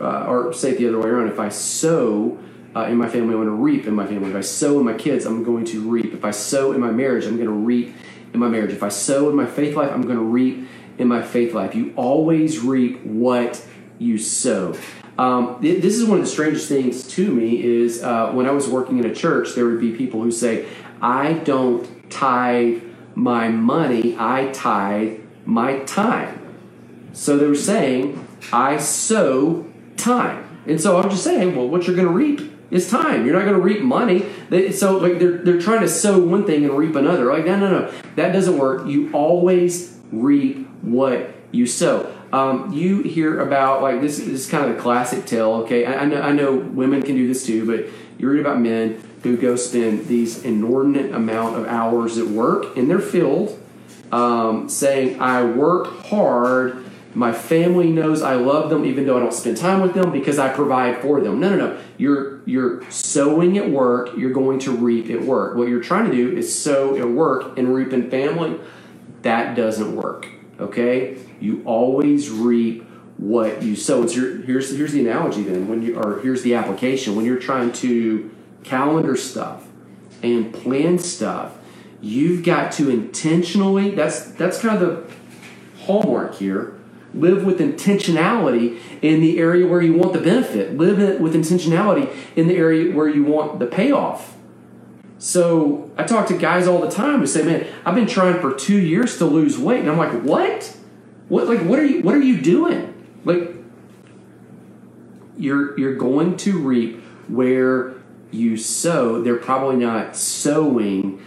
uh, 0.00 0.26
or 0.26 0.52
say 0.52 0.72
it 0.72 0.78
the 0.78 0.88
other 0.88 0.98
way 0.98 1.10
around, 1.10 1.28
if 1.28 1.38
I 1.38 1.48
sow 1.48 2.40
uh, 2.78 2.86
in 2.86 2.96
my 2.96 3.08
family, 3.08 3.34
I'm 3.34 3.42
going 3.42 3.46
to 3.46 3.52
reap 3.52 3.86
in 3.86 3.94
my 3.94 4.06
family. 4.06 4.30
If 4.30 4.36
I 4.36 4.40
sow 4.40 4.78
in 4.78 4.84
my 4.84 4.94
kids, 4.94 5.24
I'm 5.24 5.42
going 5.42 5.64
to 5.66 5.88
reap. 5.88 6.14
If 6.14 6.24
I 6.24 6.30
sow 6.30 6.72
in 6.72 6.80
my 6.80 6.92
marriage, 6.92 7.24
I'm 7.24 7.36
going 7.36 7.48
to 7.48 7.52
reap 7.52 7.94
in 8.32 8.38
my 8.38 8.48
marriage. 8.48 8.72
If 8.72 8.84
I 8.84 8.88
sow 8.88 9.28
in 9.28 9.34
my 9.34 9.46
faith 9.46 9.74
life, 9.74 9.90
I'm 9.90 10.02
going 10.02 10.18
to 10.18 10.22
reap 10.22 10.68
in 10.96 11.08
my 11.08 11.22
faith 11.22 11.54
life. 11.54 11.74
You 11.74 11.92
always 11.96 12.60
reap 12.60 13.04
what 13.04 13.64
you 13.98 14.16
sow. 14.16 14.76
Um, 15.18 15.58
this 15.60 15.96
is 15.96 16.04
one 16.04 16.20
of 16.20 16.24
the 16.24 16.30
strangest 16.30 16.68
things 16.68 17.04
to 17.08 17.34
me 17.34 17.64
is 17.64 18.04
uh, 18.04 18.30
when 18.30 18.46
I 18.46 18.52
was 18.52 18.68
working 18.68 18.98
in 18.98 19.06
a 19.06 19.14
church, 19.14 19.54
there 19.56 19.64
would 19.64 19.80
be 19.80 19.92
people 19.92 20.22
who 20.22 20.30
say, 20.30 20.68
I 21.02 21.32
don't 21.32 22.08
tithe 22.10 22.82
my 23.16 23.48
money, 23.48 24.14
I 24.16 24.52
tithe 24.52 25.18
my 25.44 25.80
time. 25.80 26.56
So 27.12 27.36
they 27.36 27.46
were 27.46 27.56
saying, 27.56 28.24
I 28.52 28.76
sow 28.76 29.66
time. 29.96 30.62
And 30.68 30.80
so 30.80 31.00
I'm 31.00 31.10
just 31.10 31.24
saying, 31.24 31.56
well, 31.56 31.66
what 31.66 31.88
you're 31.88 31.96
going 31.96 32.06
to 32.06 32.14
reap 32.14 32.47
is 32.70 32.88
time. 32.90 33.24
You're 33.24 33.34
not 33.34 33.44
going 33.44 33.56
to 33.56 33.62
reap 33.62 33.80
money. 33.82 34.26
so 34.72 34.98
like 34.98 35.18
they're, 35.18 35.38
they're 35.38 35.60
trying 35.60 35.80
to 35.80 35.88
sow 35.88 36.18
one 36.18 36.44
thing 36.44 36.64
and 36.64 36.76
reap 36.76 36.94
another. 36.94 37.32
Like, 37.32 37.44
no, 37.44 37.58
no, 37.58 37.70
no. 37.70 37.92
That 38.16 38.32
doesn't 38.32 38.58
work. 38.58 38.86
You 38.86 39.10
always 39.12 39.98
reap 40.12 40.68
what 40.82 41.34
you 41.50 41.66
sow. 41.66 42.14
Um, 42.32 42.72
you 42.72 43.02
hear 43.02 43.40
about 43.40 43.82
like 43.82 44.00
this, 44.00 44.18
this 44.18 44.28
is 44.28 44.48
kind 44.48 44.68
of 44.68 44.76
the 44.76 44.82
classic 44.82 45.24
tale. 45.24 45.52
Okay, 45.62 45.86
I, 45.86 46.02
I, 46.02 46.04
know 46.04 46.20
I 46.20 46.32
know 46.32 46.56
women 46.56 47.02
can 47.02 47.14
do 47.14 47.26
this 47.26 47.46
too, 47.46 47.66
but 47.66 47.90
you 48.18 48.28
read 48.28 48.40
about 48.40 48.60
men 48.60 49.02
who 49.22 49.36
go 49.36 49.56
spend 49.56 50.06
these 50.06 50.44
inordinate 50.44 51.14
amount 51.14 51.56
of 51.56 51.66
hours 51.66 52.18
at 52.18 52.26
work 52.26 52.76
in 52.76 52.88
their 52.88 53.00
field, 53.00 53.58
um, 54.12 54.68
saying, 54.68 55.18
"I 55.20 55.42
work 55.42 56.04
hard." 56.06 56.84
My 57.18 57.32
family 57.32 57.90
knows 57.90 58.22
I 58.22 58.36
love 58.36 58.70
them 58.70 58.84
even 58.84 59.04
though 59.04 59.16
I 59.16 59.20
don't 59.20 59.34
spend 59.34 59.56
time 59.56 59.80
with 59.80 59.92
them 59.92 60.12
because 60.12 60.38
I 60.38 60.50
provide 60.50 61.02
for 61.02 61.20
them. 61.20 61.40
No, 61.40 61.50
no, 61.50 61.56
no. 61.56 61.80
You're 61.96 62.44
you're 62.46 62.88
sowing 62.92 63.58
at 63.58 63.68
work, 63.68 64.16
you're 64.16 64.32
going 64.32 64.60
to 64.60 64.70
reap 64.70 65.10
at 65.10 65.22
work. 65.22 65.56
What 65.56 65.66
you're 65.66 65.82
trying 65.82 66.08
to 66.08 66.16
do 66.16 66.36
is 66.36 66.56
sow 66.56 66.96
at 66.96 67.08
work 67.08 67.58
and 67.58 67.74
reap 67.74 67.92
in 67.92 68.08
family. 68.08 68.60
That 69.22 69.56
doesn't 69.56 69.96
work. 69.96 70.28
Okay? 70.60 71.18
You 71.40 71.60
always 71.64 72.30
reap 72.30 72.88
what 73.16 73.64
you 73.64 73.74
sow. 73.74 74.04
It's 74.04 74.14
your, 74.14 74.40
here's 74.42 74.70
here's 74.76 74.92
the 74.92 75.00
analogy 75.00 75.42
then. 75.42 75.66
When 75.66 75.82
you 75.82 75.98
or 75.98 76.20
here's 76.20 76.42
the 76.42 76.54
application. 76.54 77.16
When 77.16 77.24
you're 77.24 77.40
trying 77.40 77.72
to 77.72 78.30
calendar 78.62 79.16
stuff 79.16 79.66
and 80.22 80.54
plan 80.54 81.00
stuff, 81.00 81.58
you've 82.00 82.44
got 82.44 82.70
to 82.74 82.90
intentionally. 82.90 83.96
That's 83.96 84.22
that's 84.22 84.60
kind 84.60 84.80
of 84.80 85.08
the 85.08 85.82
hallmark 85.82 86.36
here. 86.36 86.77
Live 87.14 87.44
with 87.44 87.58
intentionality 87.58 88.78
in 89.02 89.20
the 89.20 89.38
area 89.38 89.66
where 89.66 89.80
you 89.80 89.94
want 89.94 90.12
the 90.12 90.20
benefit. 90.20 90.76
Live 90.76 91.20
with 91.20 91.34
intentionality 91.34 92.14
in 92.36 92.48
the 92.48 92.56
area 92.56 92.94
where 92.94 93.08
you 93.08 93.24
want 93.24 93.58
the 93.58 93.66
payoff. 93.66 94.36
So 95.18 95.90
I 95.96 96.04
talk 96.04 96.28
to 96.28 96.38
guys 96.38 96.68
all 96.68 96.80
the 96.80 96.90
time 96.90 97.20
who 97.20 97.26
say, 97.26 97.42
"Man, 97.42 97.66
I've 97.84 97.94
been 97.94 98.06
trying 98.06 98.40
for 98.40 98.54
two 98.54 98.78
years 98.78 99.18
to 99.18 99.24
lose 99.24 99.58
weight," 99.58 99.80
and 99.80 99.90
I'm 99.90 99.98
like, 99.98 100.22
"What? 100.22 100.76
What 101.28 101.46
like 101.46 101.60
what 101.60 101.78
are 101.78 101.84
you 101.84 102.02
what 102.02 102.14
are 102.14 102.22
you 102.22 102.40
doing? 102.40 102.94
Like 103.24 103.54
you're 105.36 105.78
you're 105.78 105.96
going 105.96 106.36
to 106.38 106.58
reap 106.58 107.02
where 107.28 107.94
you 108.30 108.56
sow. 108.56 109.22
They're 109.22 109.36
probably 109.36 109.76
not 109.76 110.16
sowing 110.16 111.22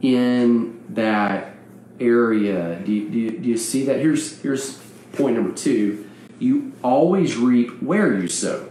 in 0.00 0.82
that 0.90 1.54
area. 2.00 2.80
Do 2.84 2.92
you, 2.92 3.08
do 3.08 3.18
you, 3.18 3.30
do 3.38 3.48
you 3.48 3.56
see 3.56 3.84
that? 3.86 3.98
Here's 4.00 4.40
here's 4.40 4.76
point 5.16 5.36
number 5.36 5.54
two. 5.54 6.08
You 6.38 6.72
always 6.82 7.36
reap 7.36 7.82
where 7.82 8.18
you 8.18 8.28
sow. 8.28 8.68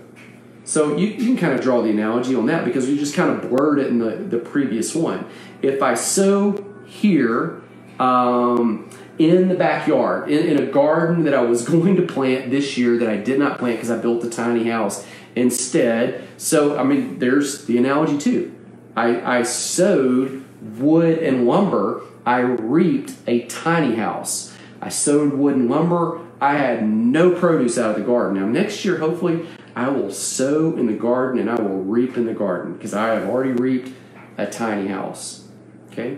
So 0.66 0.96
you, 0.96 1.08
you 1.08 1.26
can 1.26 1.38
kind 1.38 1.54
of 1.54 1.62
draw 1.62 1.82
the 1.82 1.90
analogy 1.90 2.36
on 2.36 2.46
that 2.46 2.64
because 2.66 2.88
we 2.88 2.98
just 2.98 3.16
kind 3.16 3.30
of 3.30 3.50
blurred 3.50 3.80
it 3.80 3.88
in 3.88 4.00
the, 4.00 4.16
the 4.16 4.38
previous 4.38 4.96
one. 4.96 5.26
If 5.62 5.82
I 5.82 5.96
sow 5.96 6.66
here, 6.86 7.62
um, 8.00 8.90
in 9.20 9.48
the 9.48 9.56
backyard, 9.56 10.30
in, 10.30 10.48
in, 10.48 10.64
a 10.64 10.72
garden 10.72 11.24
that 11.26 11.34
I 11.34 11.42
was 11.42 11.64
going 11.68 11.96
to 11.98 12.02
plant 12.02 12.50
this 12.50 12.78
year 12.78 12.98
that 12.98 13.10
I 13.10 13.18
did 13.18 13.40
not 13.40 13.60
plant 13.60 13.78
because 13.78 13.92
I 13.92 13.98
built 13.98 14.24
a 14.24 14.30
tiny 14.30 14.70
house 14.70 15.06
instead. 15.36 16.28
So, 16.38 16.78
I 16.78 16.84
mean, 16.84 17.20
there's 17.20 17.66
the 17.66 17.78
analogy 17.78 18.18
too. 18.18 18.56
I, 18.96 19.40
I 19.40 19.44
sowed 19.44 20.44
wood 20.62 21.20
and 21.20 21.46
lumber, 21.46 22.02
I 22.26 22.40
reaped 22.40 23.16
a 23.28 23.46
tiny 23.48 23.96
house. 23.96 24.53
I 24.84 24.90
sowed 24.90 25.34
wood 25.34 25.56
and 25.56 25.70
lumber, 25.70 26.20
I 26.42 26.56
had 26.56 26.86
no 26.86 27.32
produce 27.32 27.78
out 27.78 27.92
of 27.92 27.96
the 27.96 28.04
garden. 28.04 28.38
Now, 28.38 28.48
next 28.48 28.84
year, 28.84 28.98
hopefully, 28.98 29.48
I 29.78 29.88
will 29.88 30.12
sow 30.12 30.76
in 30.76 30.88
the 30.88 30.94
garden 30.94 31.40
and 31.40 31.50
I 31.50 31.56
will 31.56 31.82
reap 31.82 32.18
in 32.18 32.26
the 32.26 32.34
garden 32.34 32.74
because 32.74 32.94
I 32.94 33.14
have 33.14 33.30
already 33.30 33.54
reaped 33.54 33.94
a 34.38 34.46
tiny 34.46 34.90
house. 34.90 35.48
Okay? 35.90 36.18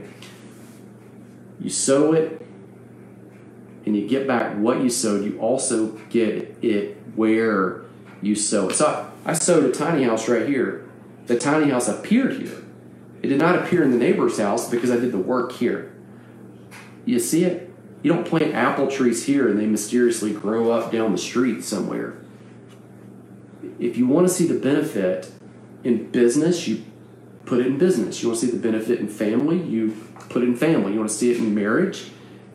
You 1.60 1.70
sow 1.70 2.14
it, 2.14 2.44
and 3.86 3.96
you 3.96 4.08
get 4.08 4.26
back 4.26 4.58
what 4.58 4.82
you 4.82 4.90
sowed, 4.90 5.24
you 5.24 5.38
also 5.40 5.92
get 6.10 6.58
it 6.64 6.98
where 7.16 7.84
you 8.24 8.34
sow 8.34 8.70
it. 8.70 8.74
So 8.74 9.12
I, 9.26 9.34
sowed 9.34 9.64
a 9.66 9.72
tiny 9.72 10.04
house 10.04 10.28
right 10.28 10.48
here. 10.48 10.90
The 11.28 11.38
tiny 11.38 11.70
house 11.70 11.88
appeared 11.88 12.38
here. 12.38 12.64
It 13.22 13.28
did 13.28 13.38
not 13.38 13.60
appear 13.60 13.84
in 13.84 13.92
the 13.92 13.98
neighbor's 13.98 14.40
house 14.40 14.68
because 14.68 14.90
I 14.90 14.96
did 14.96 15.12
the 15.12 15.20
work 15.20 15.52
here. 15.52 15.96
You 17.06 17.20
see 17.20 17.44
it? 17.44 17.65
You 18.06 18.14
don't 18.14 18.28
plant 18.28 18.54
apple 18.54 18.86
trees 18.86 19.26
here 19.26 19.50
and 19.50 19.58
they 19.58 19.66
mysteriously 19.66 20.32
grow 20.32 20.70
up 20.70 20.92
down 20.92 21.12
the 21.12 21.18
street 21.18 21.64
somewhere. 21.64 22.16
If 23.80 23.98
you 23.98 24.06
want 24.06 24.28
to 24.28 24.32
see 24.32 24.46
the 24.46 24.60
benefit 24.60 25.32
in 25.84 26.12
business, 26.12 26.68
you 26.68 26.86
put 27.46 27.62
it 27.62 27.66
in 27.66 27.80
business. 27.80 28.22
You 28.22 28.30
want 28.30 28.42
to 28.42 28.46
see 28.46 28.52
the 28.52 28.62
benefit 28.62 29.00
in 29.00 29.08
family, 29.08 29.60
you 29.60 29.98
put 30.30 30.44
it 30.44 30.50
in 30.50 30.56
family. 30.56 30.94
You 30.94 31.00
want 31.00 31.10
to 31.10 31.16
see 31.16 31.32
it 31.32 31.38
in 31.38 31.56
marriage, 31.56 32.12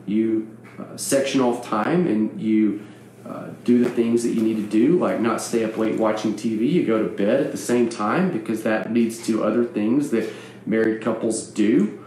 you 0.06 0.56
uh, 0.78 0.96
section 0.96 1.40
off 1.40 1.66
time 1.66 2.06
and 2.06 2.40
you 2.40 2.86
uh, 3.26 3.48
do 3.64 3.82
the 3.82 3.90
things 3.90 4.22
that 4.22 4.30
you 4.30 4.42
need 4.42 4.58
to 4.58 4.68
do, 4.68 5.00
like 5.00 5.18
not 5.18 5.40
stay 5.40 5.64
up 5.64 5.76
late 5.76 5.98
watching 5.98 6.34
TV. 6.34 6.70
You 6.70 6.86
go 6.86 7.02
to 7.02 7.08
bed 7.08 7.40
at 7.40 7.50
the 7.50 7.58
same 7.58 7.88
time 7.88 8.30
because 8.30 8.62
that 8.62 8.94
leads 8.94 9.26
to 9.26 9.42
other 9.42 9.64
things 9.64 10.10
that 10.10 10.32
married 10.64 11.02
couples 11.02 11.48
do. 11.48 11.98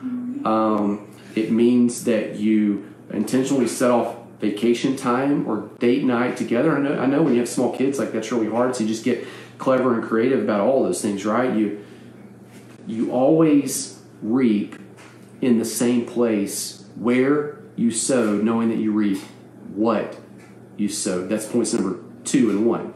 Um, 0.46 1.14
it 1.36 1.52
means 1.52 2.06
that 2.06 2.38
you 2.38 2.93
intentionally 3.14 3.68
set 3.68 3.92
off 3.92 4.18
vacation 4.40 4.96
time 4.96 5.48
or 5.48 5.70
date 5.80 6.04
night 6.04 6.36
together. 6.36 6.78
I 6.78 6.82
know, 6.82 7.00
I 7.00 7.06
know 7.06 7.22
when 7.22 7.34
you 7.34 7.40
have 7.40 7.50
small 7.50 7.76
kids, 7.76 7.98
like 8.00 8.12
that's 8.12 8.32
really 8.32 8.50
hard. 8.50 8.76
So 8.76 8.84
you 8.84 8.90
just 8.90 9.06
get 9.06 9.26
clever 9.58 9.94
and 9.94 10.04
creative 10.04 10.44
about 10.44 10.60
all 10.60 10.84
those 10.84 11.02
things, 11.02 11.26
right? 11.26 11.56
You 11.56 11.84
you 12.86 13.12
always 13.12 14.02
reap 14.22 14.76
in 15.42 15.60
the 15.60 15.66
same 15.66 16.06
place 16.06 16.86
where 16.96 17.60
you 17.76 17.92
sowed, 17.92 18.44
knowing 18.44 18.70
that 18.70 18.78
you 18.78 18.92
reap 18.92 19.20
what 19.74 20.18
you 20.78 20.90
sowed. 20.90 21.30
That's 21.30 21.46
points 21.46 21.74
number 21.74 22.00
two 22.26 22.50
and 22.50 22.66
one. 22.66 22.94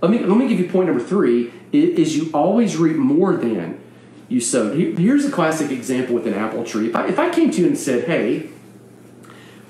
Let 0.00 0.10
me 0.10 0.20
let 0.20 0.36
me 0.36 0.48
give 0.48 0.60
you 0.60 0.68
point 0.68 0.86
number 0.86 1.02
three. 1.02 1.52
Is 1.72 2.16
you 2.16 2.30
always 2.32 2.76
reap 2.76 2.96
more 2.96 3.34
than 3.34 3.80
you 4.28 4.40
sowed. 4.40 4.78
Here's 4.98 5.24
a 5.24 5.30
classic 5.30 5.70
example 5.70 6.14
with 6.14 6.26
an 6.26 6.34
apple 6.34 6.64
tree. 6.64 6.88
If 6.88 6.96
I, 6.96 7.08
if 7.08 7.18
I 7.18 7.30
came 7.30 7.50
to 7.50 7.60
you 7.60 7.66
and 7.66 7.78
said, 7.78 8.04
"Hey, 8.04 8.51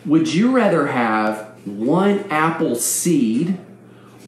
would 0.05 0.33
you 0.33 0.51
rather 0.51 0.89
have 0.89 1.53
one 1.65 2.21
apple 2.31 2.75
seed 2.75 3.59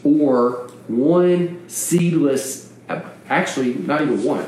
or 0.03 0.69
one 0.89 1.69
seedless? 1.69 2.73
Actually, 3.29 3.75
not 3.75 4.03
even 4.03 4.23
one. 4.23 4.47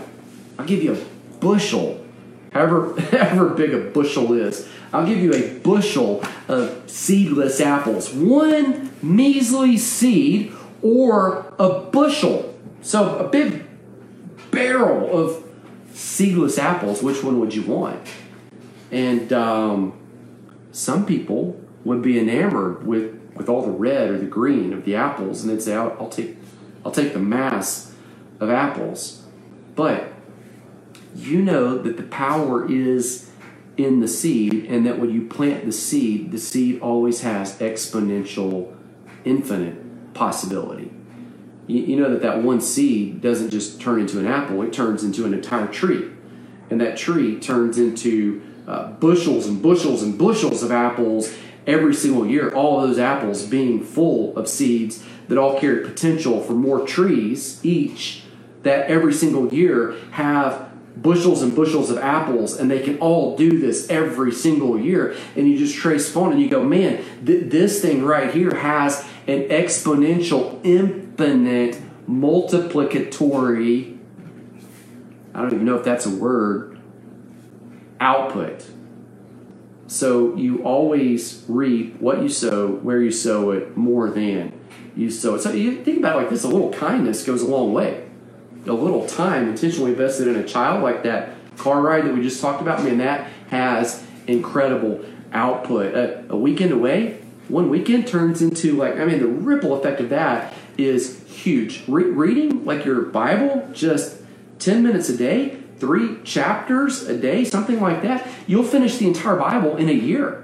I'll 0.59 0.67
give 0.67 0.83
you 0.83 0.95
a 0.95 1.39
bushel, 1.41 2.05
however 2.53 3.01
however 3.11 3.51
big 3.51 3.75
a 3.75 3.79
bushel 3.91 4.33
is 4.33 4.69
I'll 4.93 5.07
give 5.07 5.19
you 5.19 5.35
a 5.35 5.59
bushel 5.59 6.25
of 6.49 6.91
seedless 6.91 7.61
apples. 7.61 8.13
One 8.13 8.93
measly 9.03 9.77
seed 9.77 10.53
or 10.83 11.53
a 11.59 11.69
bushel. 11.69 12.59
So 12.83 13.19
a 13.19 13.29
big 13.29 13.67
barrel 14.51 15.19
of 15.19 15.45
seedless 15.93 16.59
apples. 16.59 17.03
Which 17.03 17.23
one 17.23 17.41
would 17.41 17.55
you 17.55 17.63
want? 17.63 18.07
And 18.91 19.33
um, 19.33 19.93
some 20.77 21.07
people 21.07 21.59
would 21.85 22.03
be 22.03 22.19
enamored 22.19 22.87
with, 22.87 23.15
with 23.35 23.49
all 23.49 23.63
the 23.63 23.71
red 23.71 24.11
or 24.11 24.19
the 24.19 24.27
green 24.27 24.75
of 24.75 24.85
the 24.85 24.95
apples, 24.95 25.43
and 25.43 25.51
they'd 25.51 25.63
say, 25.63 25.75
"I'll, 25.75 25.97
I'll 25.99 26.11
take 26.11 26.37
I'll 26.85 26.93
take 26.93 27.15
the 27.15 27.19
mass 27.19 27.95
of 28.41 28.51
apples. 28.51 29.25
But 29.75 30.13
you 31.15 31.41
know 31.41 31.79
that 31.79 31.97
the 31.97 32.03
power 32.03 32.71
is 32.71 33.31
in 33.79 34.01
the 34.01 34.09
seed, 34.09 34.67
and 34.67 34.85
that 34.85 34.99
when 34.99 35.11
you 35.11 35.27
plant 35.27 35.65
the 35.65 35.73
seed, 35.73 36.31
the 36.31 36.39
seed 36.39 36.81
always 36.81 37.23
has 37.23 37.59
exponential, 37.59 38.77
infinite 39.25 40.13
possibility. 40.13 40.93
You, 41.67 41.83
you 41.85 41.97
know 41.97 42.11
that 42.11 42.21
that 42.21 42.43
one 42.43 42.61
seed 42.61 43.23
doesn't 43.23 43.49
just 43.49 43.81
turn 43.81 43.99
into 43.99 44.19
an 44.19 44.27
apple, 44.27 44.61
it 44.61 44.75
turns 44.75 45.03
into 45.03 45.25
an 45.25 45.33
entire 45.33 45.69
tree. 45.69 46.11
And 46.69 46.79
that 46.83 46.99
tree 46.99 47.41
turns 47.41 47.79
into 47.79 48.43
uh, 48.67 48.91
bushels 48.93 49.47
and 49.47 49.63
bushels 49.63 50.03
and 50.03 50.19
bushels 50.19 50.63
of 50.63 50.73
apples 50.73 51.35
every 51.67 51.95
single 51.95 52.27
year, 52.27 52.55
all 52.55 52.81
those 52.81 52.99
apples 52.99 53.45
being 53.45 53.83
full 53.83 54.37
of 54.37 54.49
seeds 54.49 55.05
that 55.29 55.39
all 55.39 55.59
carry 55.59 55.85
potential 55.85 56.41
for 56.41 56.53
more 56.53 56.87
trees 56.87 57.65
each 57.65 58.23
that 58.63 58.89
every 58.89 59.13
single 59.13 59.53
year 59.53 59.95
have 60.13 60.71
bushels 61.01 61.43
and 61.43 61.55
bushels 61.55 61.91
of 61.91 61.99
apples 61.99 62.59
and 62.59 62.71
they 62.71 62.81
can 62.81 62.99
all 62.99 63.37
do 63.37 63.59
this 63.59 63.89
every 63.91 64.33
single 64.33 64.79
year. 64.79 65.15
And 65.37 65.49
you 65.49 65.59
just 65.59 65.77
trace 65.77 66.11
phone 66.11 66.33
and 66.33 66.41
you 66.41 66.49
go 66.49 66.65
man 66.65 67.05
th- 67.25 67.51
this 67.51 67.81
thing 67.81 68.03
right 68.03 68.33
here 68.33 68.55
has 68.57 69.07
an 69.27 69.43
exponential 69.49 70.61
infinite 70.65 71.81
multiplicatory 72.07 73.99
i 75.35 75.43
don't 75.43 75.53
even 75.53 75.65
know 75.65 75.77
if 75.77 75.85
that's 75.85 76.07
a 76.07 76.11
word 76.11 76.76
output 78.01 78.67
so 79.87 80.35
you 80.37 80.63
always 80.65 81.45
reap 81.49 82.01
what 82.01 82.21
you 82.23 82.29
sow 82.29 82.69
where 82.69 83.01
you 83.01 83.11
sow 83.11 83.51
it 83.51 83.77
more 83.77 84.11
than 84.11 84.53
you 84.97 85.11
sow 85.11 85.37
it 85.37 85.41
so 85.41 85.53
you 85.53 85.83
think 85.85 85.99
about 85.99 86.17
it 86.17 86.19
like 86.23 86.31
this 86.31 86.45
a 86.45 86.49
little 86.49 86.73
kindness 86.73 87.25
goes 87.25 87.43
a 87.43 87.47
long 87.47 87.73
way 87.73 88.07
a 88.67 88.73
little 88.73 89.07
time 89.07 89.49
intentionally 89.49 89.93
invested 89.93 90.27
in 90.27 90.37
a 90.37 90.45
child 90.45 90.83
like 90.83 91.03
that 91.05 91.37
car 91.57 91.81
ride 91.81 92.05
that 92.05 92.15
we 92.15 92.23
just 92.23 92.41
talked 92.41 92.61
about, 92.61 92.83
man, 92.83 92.99
that 92.99 93.31
has 93.49 94.05
incredible 94.27 95.05
output. 95.33 95.95
A, 95.95 96.33
a 96.33 96.37
weekend 96.37 96.73
away, 96.73 97.21
one 97.49 97.69
weekend 97.69 98.07
turns 98.07 98.43
into 98.43 98.77
like, 98.77 98.97
I 98.97 99.05
mean, 99.05 99.21
the 99.21 99.29
ripple 99.29 99.75
effect 99.75 100.01
of 100.01 100.11
that 100.11 100.55
is 100.77 101.25
huge. 101.27 101.85
Re- 101.89 102.05
reading 102.05 102.65
like 102.65 102.85
your 102.85 103.03
Bible, 103.03 103.69
just 103.73 104.21
10 104.59 104.83
minutes 104.83 105.09
a 105.09 105.17
day, 105.17 105.59
three 105.79 106.23
chapters 106.23 107.03
a 107.03 107.17
day, 107.17 107.45
something 107.45 107.81
like 107.81 108.03
that, 108.03 108.27
you'll 108.47 108.65
finish 108.65 108.99
the 108.99 109.07
entire 109.07 109.37
Bible 109.37 109.77
in 109.77 109.89
a 109.89 109.93
year. 109.93 110.43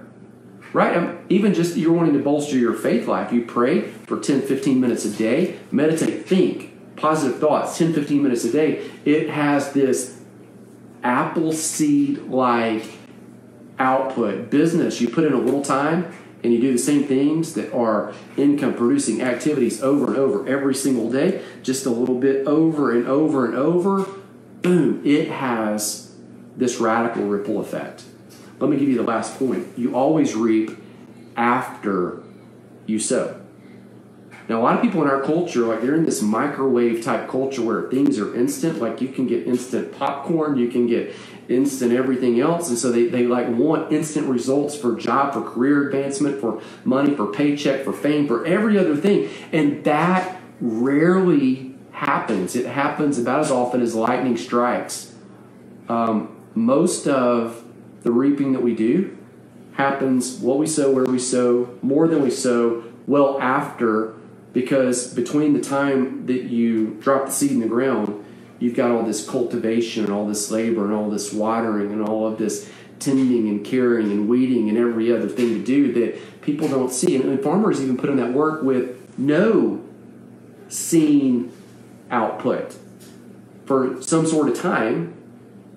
Right? 0.72 0.96
Um, 0.96 1.18
even 1.28 1.52
just 1.52 1.76
you're 1.76 1.92
wanting 1.92 2.14
to 2.14 2.18
bolster 2.18 2.56
your 2.56 2.72
faith 2.72 3.06
life. 3.06 3.32
You 3.32 3.44
pray 3.44 3.82
for 3.82 4.18
10, 4.18 4.42
15 4.42 4.80
minutes 4.80 5.04
a 5.04 5.10
day, 5.10 5.58
meditate, 5.70 6.26
think, 6.26 6.72
positive 6.96 7.38
thoughts 7.38 7.76
10 7.78 7.92
15 7.92 8.22
minutes 8.22 8.44
a 8.44 8.52
day 8.52 8.88
it 9.04 9.28
has 9.30 9.72
this 9.72 10.20
apple 11.02 11.52
seed 11.52 12.18
like 12.24 12.84
output 13.78 14.50
business 14.50 15.00
you 15.00 15.08
put 15.08 15.24
in 15.24 15.32
a 15.32 15.38
little 15.38 15.62
time 15.62 16.12
and 16.44 16.52
you 16.52 16.60
do 16.60 16.72
the 16.72 16.78
same 16.78 17.04
things 17.04 17.54
that 17.54 17.72
are 17.72 18.12
income 18.36 18.74
producing 18.74 19.22
activities 19.22 19.82
over 19.82 20.06
and 20.06 20.16
over 20.16 20.46
every 20.48 20.74
single 20.74 21.10
day 21.10 21.42
just 21.62 21.86
a 21.86 21.90
little 21.90 22.18
bit 22.18 22.46
over 22.46 22.92
and 22.92 23.06
over 23.08 23.46
and 23.46 23.54
over 23.54 24.06
boom 24.62 25.02
it 25.04 25.28
has 25.28 26.14
this 26.57 26.78
radical 26.78 27.25
ripple 27.25 27.61
effect 27.61 28.04
let 28.59 28.71
me 28.71 28.76
give 28.76 28.88
you 28.88 28.97
the 28.97 29.02
last 29.02 29.38
point 29.38 29.66
you 29.76 29.95
always 29.95 30.35
reap 30.35 30.71
after 31.37 32.23
you 32.87 32.99
sow 32.99 33.42
now, 34.49 34.61
a 34.61 34.62
lot 34.62 34.75
of 34.75 34.83
people 34.83 35.02
in 35.02 35.09
our 35.09 35.23
culture, 35.23 35.61
like 35.61 35.83
they're 35.83 35.95
in 35.95 36.04
this 36.04 36.21
microwave 36.21 37.02
type 37.02 37.28
culture 37.28 37.62
where 37.62 37.88
things 37.88 38.19
are 38.19 38.35
instant. 38.35 38.81
Like 38.81 39.00
you 39.00 39.09
can 39.09 39.26
get 39.26 39.47
instant 39.47 39.97
popcorn, 39.97 40.57
you 40.57 40.69
can 40.69 40.87
get 40.87 41.14
instant 41.49 41.92
everything 41.92 42.40
else. 42.40 42.69
And 42.69 42.76
so 42.76 42.90
they, 42.90 43.07
they 43.07 43.26
like 43.26 43.49
want 43.49 43.92
instant 43.92 44.26
results 44.26 44.76
for 44.76 44.97
job, 44.97 45.32
for 45.32 45.43
career 45.43 45.86
advancement, 45.86 46.41
for 46.41 46.60
money, 46.84 47.15
for 47.15 47.26
paycheck, 47.26 47.84
for 47.84 47.93
fame, 47.93 48.26
for 48.26 48.45
every 48.45 48.78
other 48.78 48.97
thing. 48.97 49.30
And 49.52 49.84
that 49.84 50.41
rarely 50.60 51.72
happens. 52.02 52.56
It 52.56 52.67
happens 52.67 53.17
about 53.17 53.41
as 53.41 53.50
often 53.52 53.80
as 53.80 53.95
lightning 53.95 54.36
strikes. 54.36 55.15
Um, 55.88 56.36
most 56.52 57.06
of 57.06 57.65
the 58.02 58.10
reaping 58.10 58.52
that 58.54 58.62
we 58.62 58.75
do 58.75 59.17
happens 59.75 60.38
what 60.38 60.58
we 60.58 60.67
sow, 60.67 60.91
where 60.91 61.04
we 61.04 61.21
sow, 61.21 61.78
more 61.80 62.08
than 62.08 62.21
we 62.21 62.30
sow, 62.30 62.82
well 63.06 63.41
after 63.41 64.15
because 64.52 65.15
between 65.15 65.52
the 65.52 65.60
time 65.60 66.26
that 66.26 66.43
you 66.45 66.99
drop 67.00 67.26
the 67.26 67.32
seed 67.32 67.52
in 67.52 67.60
the 67.60 67.69
ground, 67.69 68.23
you've 68.58 68.75
got 68.75 68.91
all 68.91 69.04
this 69.04 69.26
cultivation 69.28 70.04
and 70.04 70.12
all 70.12 70.26
this 70.26 70.50
labor 70.50 70.84
and 70.84 70.93
all 70.93 71.08
this 71.08 71.32
watering 71.32 71.93
and 71.93 72.02
all 72.02 72.26
of 72.26 72.36
this 72.36 72.69
tending 72.99 73.49
and 73.49 73.65
caring 73.65 74.10
and 74.10 74.28
weeding 74.28 74.69
and 74.69 74.76
every 74.76 75.12
other 75.12 75.28
thing 75.28 75.50
to 75.54 75.65
do 75.65 75.93
that 75.93 76.43
people 76.43 76.67
don't 76.69 76.93
see. 76.93 77.15
And, 77.15 77.41
farmers 77.43 77.80
even 77.80 77.97
put 77.97 78.10
in 78.10 78.17
that 78.17 78.32
work 78.32 78.62
with 78.62 79.17
no 79.17 79.82
seen 80.69 81.52
output 82.12 82.76
for 83.66 84.00
some 84.02 84.26
sort 84.26 84.48
of 84.48 84.60
time. 84.60 85.14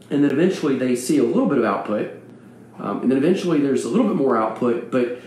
And 0.10 0.24
then 0.24 0.32
eventually 0.32 0.78
they 0.78 0.96
see 0.96 1.18
a 1.18 1.24
little 1.24 1.48
bit 1.48 1.58
of 1.58 1.64
output. 1.64 2.22
Um, 2.78 3.02
and 3.02 3.12
then 3.12 3.18
eventually 3.18 3.62
there's 3.62 3.86
a 3.86 3.90
little 3.90 4.08
bit 4.08 4.18
more 4.18 4.38
output, 4.38 4.92
but 4.92 5.22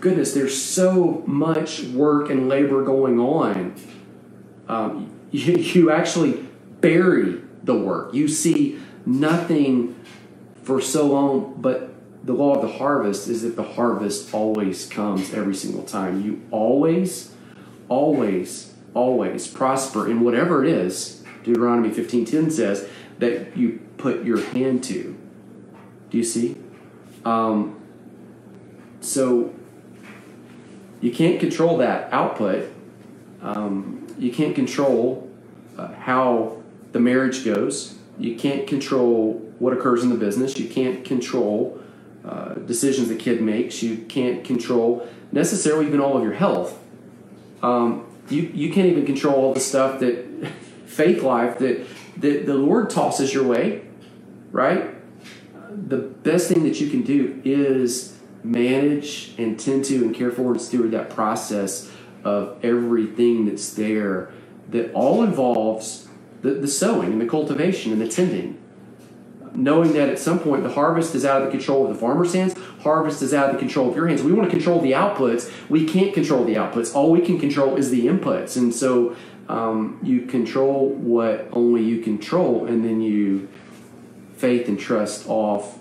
goodness, 0.00 0.32
there's 0.32 0.60
so 0.60 1.22
much 1.26 1.82
work 1.84 2.30
and 2.30 2.48
labor 2.48 2.84
going 2.84 3.18
on. 3.18 3.74
Um, 4.68 5.10
you, 5.30 5.56
you 5.56 5.90
actually 5.90 6.46
bury 6.80 7.40
the 7.62 7.74
work. 7.74 8.14
You 8.14 8.28
see 8.28 8.78
nothing 9.06 9.96
for 10.62 10.80
so 10.80 11.06
long, 11.06 11.54
but 11.58 11.94
the 12.24 12.32
law 12.32 12.54
of 12.54 12.62
the 12.62 12.78
harvest 12.78 13.28
is 13.28 13.42
that 13.42 13.56
the 13.56 13.62
harvest 13.62 14.34
always 14.34 14.86
comes 14.86 15.32
every 15.32 15.54
single 15.54 15.82
time. 15.82 16.22
You 16.22 16.42
always, 16.50 17.34
always, 17.88 18.69
always 18.94 19.46
prosper 19.46 20.08
in 20.08 20.20
whatever 20.20 20.64
it 20.64 20.70
is. 20.70 21.22
Deuteronomy 21.44 21.90
15:10 21.90 22.50
says 22.50 22.88
that 23.18 23.56
you 23.56 23.80
put 23.96 24.24
your 24.24 24.40
hand 24.40 24.82
to. 24.84 25.16
Do 26.10 26.18
you 26.18 26.24
see? 26.24 26.56
Um, 27.24 27.76
so 29.00 29.54
you 31.00 31.10
can't 31.10 31.40
control 31.40 31.78
that 31.78 32.12
output. 32.12 32.70
Um, 33.42 34.06
you 34.18 34.32
can't 34.32 34.54
control 34.54 35.30
uh, 35.78 35.94
how 35.94 36.58
the 36.92 37.00
marriage 37.00 37.44
goes. 37.44 37.94
You 38.18 38.36
can't 38.36 38.66
control 38.66 39.34
what 39.58 39.72
occurs 39.72 40.02
in 40.02 40.10
the 40.10 40.16
business. 40.16 40.58
You 40.58 40.68
can't 40.68 41.04
control 41.04 41.80
uh, 42.24 42.54
decisions 42.54 43.08
the 43.08 43.16
kid 43.16 43.40
makes. 43.40 43.82
You 43.82 43.98
can't 44.08 44.44
control 44.44 45.08
necessarily 45.32 45.86
even 45.86 46.00
all 46.00 46.16
of 46.16 46.22
your 46.22 46.34
health. 46.34 46.78
Um, 47.62 48.06
you, 48.30 48.42
you 48.42 48.72
can't 48.72 48.86
even 48.86 49.06
control 49.06 49.36
all 49.36 49.54
the 49.54 49.60
stuff 49.60 50.00
that 50.00 50.24
faith 50.86 51.22
life 51.22 51.58
that, 51.58 51.86
that 52.18 52.46
the 52.46 52.54
Lord 52.54 52.90
tosses 52.90 53.32
your 53.32 53.44
way, 53.44 53.82
right? 54.50 54.94
The 55.88 55.98
best 55.98 56.48
thing 56.48 56.64
that 56.64 56.80
you 56.80 56.90
can 56.90 57.02
do 57.02 57.40
is 57.44 58.18
manage 58.42 59.34
and 59.38 59.58
tend 59.58 59.84
to 59.86 59.96
and 59.96 60.14
care 60.14 60.30
for 60.30 60.52
and 60.52 60.60
steward 60.60 60.90
that 60.92 61.10
process 61.10 61.90
of 62.24 62.62
everything 62.64 63.46
that's 63.46 63.74
there 63.74 64.32
that 64.70 64.92
all 64.92 65.22
involves 65.22 66.08
the, 66.42 66.52
the 66.52 66.68
sowing 66.68 67.12
and 67.12 67.20
the 67.20 67.26
cultivation 67.26 67.92
and 67.92 68.00
the 68.00 68.08
tending 68.08 68.60
knowing 69.52 69.92
that 69.92 70.08
at 70.08 70.18
some 70.18 70.38
point 70.38 70.62
the 70.62 70.70
harvest 70.70 71.14
is 71.14 71.24
out 71.24 71.42
of 71.42 71.46
the 71.46 71.50
control 71.50 71.86
of 71.86 71.92
the 71.92 71.98
farmer's 71.98 72.32
hands 72.32 72.54
harvest 72.82 73.22
is 73.22 73.34
out 73.34 73.50
of 73.50 73.54
the 73.54 73.58
control 73.58 73.90
of 73.90 73.96
your 73.96 74.08
hands. 74.08 74.22
We 74.22 74.32
want 74.32 74.50
to 74.50 74.54
control 74.54 74.80
the 74.80 74.92
outputs. 74.92 75.50
We 75.68 75.86
can't 75.86 76.14
control 76.14 76.44
the 76.44 76.54
outputs. 76.54 76.94
All 76.94 77.10
we 77.10 77.20
can 77.20 77.38
control 77.38 77.76
is 77.76 77.90
the 77.90 78.06
inputs. 78.06 78.56
And 78.56 78.74
so 78.74 79.16
um, 79.48 79.98
you 80.02 80.22
control 80.22 80.88
what 80.88 81.48
only 81.52 81.82
you 81.82 82.00
control 82.00 82.66
and 82.66 82.84
then 82.84 83.00
you 83.00 83.48
faith 84.36 84.68
and 84.68 84.78
trust 84.78 85.28
off 85.28 85.78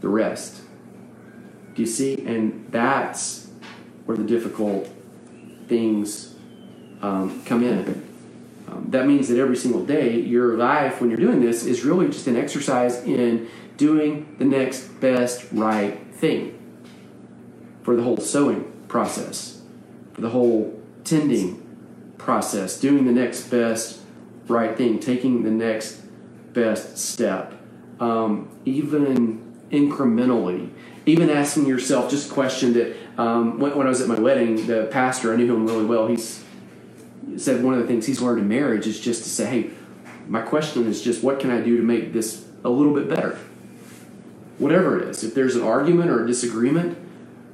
the 0.00 0.08
rest. 0.08 0.62
Do 1.74 1.82
you 1.82 1.88
see? 1.88 2.14
And 2.26 2.66
that's 2.70 3.48
where 4.06 4.16
the 4.16 4.24
difficult 4.24 4.88
things 5.68 6.34
um, 7.00 7.42
come 7.44 7.62
in. 7.62 8.08
Um, 8.68 8.86
that 8.88 9.06
means 9.06 9.28
that 9.28 9.38
every 9.38 9.56
single 9.56 9.84
day, 9.84 10.18
your 10.18 10.56
life, 10.56 11.00
when 11.00 11.10
you're 11.10 11.20
doing 11.20 11.40
this, 11.40 11.64
is 11.64 11.84
really 11.84 12.06
just 12.06 12.26
an 12.26 12.36
exercise 12.36 13.02
in 13.04 13.48
doing 13.76 14.34
the 14.38 14.44
next 14.44 14.88
best 15.00 15.46
right 15.52 16.01
thing. 16.22 16.56
For 17.82 17.96
the 17.96 18.02
whole 18.02 18.16
sewing 18.16 18.72
process, 18.86 19.60
for 20.14 20.20
the 20.20 20.30
whole 20.30 20.80
tending 21.02 21.58
process, 22.16 22.78
doing 22.78 23.04
the 23.04 23.12
next 23.12 23.48
best 23.48 24.00
right 24.46 24.76
thing, 24.76 25.00
taking 25.00 25.42
the 25.42 25.50
next 25.50 26.00
best 26.52 26.96
step, 26.96 27.54
um, 27.98 28.48
even 28.64 29.66
incrementally. 29.72 30.70
Even 31.06 31.28
asking 31.28 31.66
yourself 31.66 32.08
just 32.08 32.30
question 32.30 32.74
that 32.74 32.96
um, 33.20 33.58
when, 33.58 33.76
when, 33.76 33.88
I 33.88 33.90
was 33.90 34.00
at 34.00 34.06
my 34.06 34.20
wedding, 34.20 34.68
the 34.68 34.88
pastor, 34.92 35.32
I 35.32 35.36
knew 35.36 35.52
him 35.52 35.66
really 35.66 35.84
well. 35.84 36.06
He's 36.06 36.44
said 37.36 37.64
one 37.64 37.74
of 37.74 37.80
the 37.80 37.86
things 37.88 38.06
he's 38.06 38.22
learned 38.22 38.38
in 38.38 38.48
marriage 38.48 38.86
is 38.86 39.00
just 39.00 39.24
to 39.24 39.28
say, 39.28 39.46
hey, 39.46 39.70
My 40.28 40.42
question 40.42 40.86
is 40.86 41.02
just 41.02 41.24
what 41.24 41.40
can 41.40 41.50
I 41.50 41.60
do 41.60 41.76
to 41.78 41.82
make 41.82 42.12
this 42.12 42.46
a 42.62 42.68
little 42.68 42.94
bit 42.94 43.08
better? 43.08 43.40
Whatever 44.62 45.00
it 45.00 45.08
is. 45.08 45.24
If 45.24 45.34
there's 45.34 45.56
an 45.56 45.62
argument 45.62 46.08
or 46.08 46.22
a 46.22 46.26
disagreement, 46.26 46.96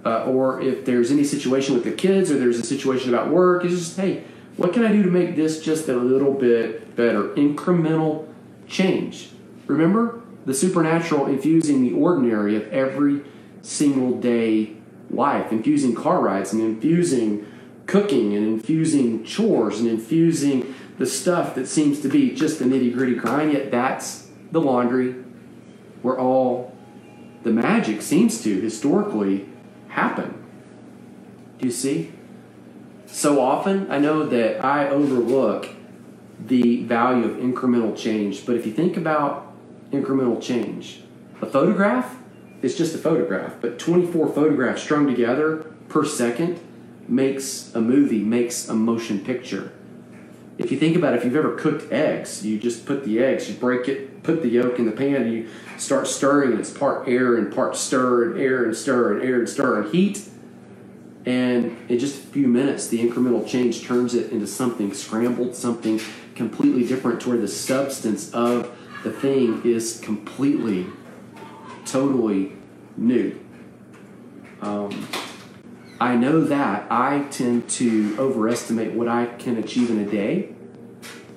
uh, 0.05 0.25
or 0.25 0.61
if 0.61 0.85
there's 0.85 1.11
any 1.11 1.25
situation 1.25 1.75
with 1.75 1.85
the 1.85 1.93
kids, 1.93 2.31
or 2.31 2.39
there's 2.39 2.59
a 2.59 2.63
situation 2.63 3.09
about 3.09 3.31
work, 3.31 3.65
it's 3.65 3.75
just, 3.75 3.97
hey, 3.97 4.25
what 4.59 4.75
can 4.75 4.85
I 4.85 4.93
do 4.93 5.03
to 5.03 5.11
make 5.11 5.35
this 5.35 5.63
just 5.63 5.89
a 5.89 5.97
little 5.97 6.35
bit 6.35 6.95
better? 6.97 7.29
Incremental 7.31 8.29
change. 8.69 9.31
Remember 9.67 10.21
the 10.45 10.53
supernatural 10.53 11.27
infusing 11.27 11.83
the 11.83 11.95
ordinary 11.95 12.57
of 12.57 12.71
every 12.73 13.23
single 13.63 14.21
day 14.21 14.77
life, 15.11 15.51
infusing 15.51 15.95
car 15.95 16.21
rides 16.21 16.53
and 16.53 16.61
infusing 16.61 17.47
cooking 17.87 18.37
and 18.37 18.47
infusing 18.47 19.25
chores 19.25 19.81
and 19.81 19.89
infusing 19.89 20.75
the 20.99 21.07
stuff 21.07 21.55
that 21.55 21.67
seems 21.67 22.01
to 22.01 22.09
be 22.09 22.35
just 22.35 22.59
the 22.59 22.67
nitty 22.67 22.93
gritty 22.93 23.15
grind, 23.15 23.55
yet 23.55 23.71
that's 23.71 24.29
the 24.53 24.61
laundry 24.61 25.15
where 26.03 26.19
all 26.19 26.68
the 27.49 27.55
magic 27.55 28.03
seems 28.03 28.43
to 28.43 28.61
historically 28.61 29.49
happen. 29.89 30.35
Do 31.59 31.65
you 31.65 31.73
see? 31.73 32.13
So 33.07 33.41
often, 33.41 33.91
I 33.91 33.99
know 33.99 34.27
that 34.27 34.63
I 34.63 34.91
overlook 34.91 35.71
the 36.39 36.83
value 36.83 37.25
of 37.25 37.39
incremental 37.39 37.97
change, 37.97 38.45
but 38.45 38.55
if 38.55 38.67
you 38.67 38.73
think 38.73 38.99
about 38.99 39.51
incremental 39.91 40.43
change, 40.43 41.01
a 41.41 41.47
photograph 41.47 42.19
is 42.61 42.77
just 42.77 42.95
a 42.95 42.99
photograph, 42.99 43.55
but 43.63 43.79
24 43.79 44.29
photographs 44.29 44.83
strung 44.83 45.07
together 45.07 45.65
per 45.89 46.05
second 46.05 46.61
makes 47.09 47.75
a 47.75 47.81
movie, 47.81 48.23
makes 48.23 48.69
a 48.69 48.75
motion 48.75 49.21
picture. 49.21 49.73
If 50.59 50.73
you 50.73 50.79
think 50.79 50.97
about 50.97 51.15
it, 51.15 51.19
if 51.19 51.25
you've 51.25 51.37
ever 51.37 51.55
cooked 51.55 51.93
eggs, 51.93 52.45
you 52.45 52.59
just 52.59 52.85
put 52.85 53.05
the 53.05 53.23
eggs, 53.23 53.49
you 53.49 53.55
break 53.55 53.89
it, 53.89 54.25
put 54.25 54.43
the 54.43 54.49
yolk 54.49 54.81
in 54.81 54.87
the 54.87 54.93
pan, 54.93 55.23
and 55.23 55.33
you 55.33 55.49
start 55.77 56.09
stirring, 56.09 56.51
and 56.51 56.61
it's 56.61 56.71
part 56.71 57.09
air 57.09 57.37
and 57.37 57.55
part 57.55 57.77
stir, 57.77 58.31
and 58.31 58.41
air 58.41 58.65
and 58.65 58.77
stir, 58.77 59.15
and 59.15 59.23
air 59.23 59.39
and 59.39 59.49
stir, 59.49 59.81
and 59.81 59.95
heat. 59.95 60.29
And 61.25 61.77
in 61.89 61.99
just 62.01 62.25
a 62.25 62.27
few 62.27 62.49
minutes, 62.49 62.89
the 62.89 62.99
incremental 62.99 63.47
change 63.47 63.85
turns 63.85 64.15
it 64.15 64.33
into 64.33 64.49
something 64.49 64.93
scrambled, 64.95 65.55
something 65.55 66.01
completely 66.35 66.85
different, 66.85 67.21
to 67.21 67.29
where 67.29 67.39
the 67.39 67.49
substance 67.49 68.33
of 68.33 68.77
the 69.05 69.13
thing 69.13 69.63
is 69.65 70.01
completely, 70.01 70.87
totally 71.85 72.53
new. 72.97 73.39
Um, 74.61 75.07
I 76.01 76.15
know 76.15 76.43
that 76.45 76.87
I 76.91 77.27
tend 77.31 77.69
to 77.71 78.17
overestimate 78.19 78.93
what 78.93 79.09
I 79.09 79.27
can 79.27 79.57
achieve 79.57 79.91
in 79.91 79.99
a 79.99 80.09
day, 80.09 80.55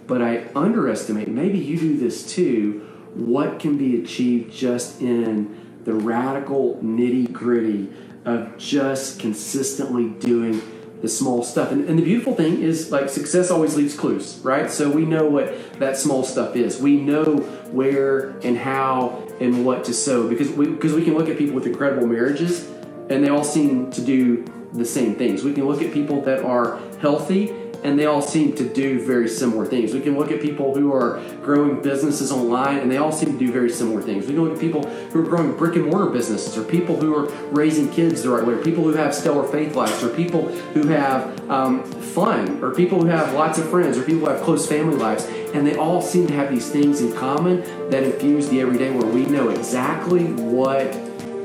but 0.05 0.21
I 0.21 0.45
underestimate, 0.55 1.29
maybe 1.29 1.57
you 1.57 1.79
do 1.79 1.97
this 1.97 2.31
too, 2.31 2.87
what 3.15 3.59
can 3.59 3.77
be 3.77 4.01
achieved 4.01 4.53
just 4.53 5.01
in 5.01 5.79
the 5.83 5.93
radical 5.93 6.77
nitty 6.83 7.31
gritty 7.31 7.91
of 8.23 8.55
just 8.57 9.19
consistently 9.19 10.09
doing 10.09 10.61
the 11.01 11.09
small 11.09 11.43
stuff. 11.43 11.71
And, 11.71 11.89
and, 11.89 11.97
the 11.97 12.03
beautiful 12.03 12.35
thing 12.35 12.61
is, 12.61 12.91
like, 12.91 13.09
success 13.09 13.49
always 13.49 13.75
leaves 13.75 13.95
clues, 13.95 14.37
right? 14.43 14.69
So 14.69 14.91
we 14.91 15.03
know 15.03 15.27
what 15.27 15.79
that 15.79 15.97
small 15.97 16.23
stuff 16.23 16.55
is. 16.55 16.79
We 16.79 16.97
know 16.97 17.37
where 17.71 18.37
and 18.43 18.55
how 18.55 19.27
and 19.39 19.65
what 19.65 19.85
to 19.85 19.93
sow 19.95 20.29
because 20.29 20.49
we, 20.51 20.67
because 20.67 20.93
we 20.93 21.03
can 21.03 21.15
look 21.15 21.27
at 21.27 21.39
people 21.39 21.55
with 21.55 21.65
incredible 21.65 22.05
marriages 22.05 22.69
and 23.09 23.23
they 23.23 23.29
all 23.29 23.43
seem 23.43 23.91
to 23.91 24.01
do 24.01 24.45
the 24.73 24.85
same 24.85 25.15
things. 25.15 25.43
We 25.43 25.53
can 25.53 25.67
look 25.67 25.81
at 25.81 25.93
people 25.93 26.21
that 26.21 26.43
are 26.43 26.79
healthy 26.99 27.53
and 27.83 27.97
they 27.97 28.05
all 28.05 28.21
seem 28.21 28.55
to 28.55 28.67
do 28.67 29.03
very 29.05 29.27
similar 29.27 29.65
things. 29.65 29.93
We 29.93 30.01
can 30.01 30.17
look 30.17 30.31
at 30.31 30.41
people 30.41 30.75
who 30.75 30.93
are 30.93 31.19
growing 31.41 31.81
businesses 31.81 32.31
online 32.31 32.77
and 32.77 32.91
they 32.91 32.97
all 32.97 33.11
seem 33.11 33.33
to 33.33 33.39
do 33.39 33.51
very 33.51 33.69
similar 33.69 34.01
things. 34.01 34.27
We 34.27 34.33
can 34.33 34.43
look 34.43 34.53
at 34.53 34.59
people 34.59 34.83
who 34.83 35.19
are 35.19 35.23
growing 35.23 35.57
brick 35.57 35.75
and 35.75 35.87
mortar 35.87 36.11
businesses 36.11 36.57
or 36.57 36.63
people 36.63 36.99
who 36.99 37.15
are 37.15 37.25
raising 37.51 37.91
kids 37.91 38.21
the 38.21 38.29
right 38.29 38.45
way, 38.45 38.53
or 38.53 38.63
people 38.63 38.83
who 38.83 38.93
have 38.93 39.15
stellar 39.15 39.47
faith 39.47 39.75
lives, 39.75 40.03
or 40.03 40.09
people 40.09 40.47
who 40.73 40.87
have 40.87 41.49
um, 41.49 41.83
fun, 41.83 42.63
or 42.63 42.73
people 42.73 43.01
who 43.01 43.07
have 43.07 43.33
lots 43.33 43.57
of 43.57 43.67
friends, 43.69 43.97
or 43.97 44.03
people 44.03 44.21
who 44.21 44.29
have 44.29 44.41
close 44.43 44.67
family 44.67 44.95
lives. 44.95 45.25
And 45.53 45.65
they 45.65 45.75
all 45.75 46.01
seem 46.01 46.27
to 46.27 46.33
have 46.33 46.51
these 46.51 46.69
things 46.69 47.01
in 47.01 47.13
common 47.13 47.61
that 47.89 48.03
infuse 48.03 48.47
the 48.49 48.61
everyday 48.61 48.91
where 48.91 49.07
we 49.07 49.25
know 49.25 49.49
exactly 49.49 50.31
what 50.33 50.91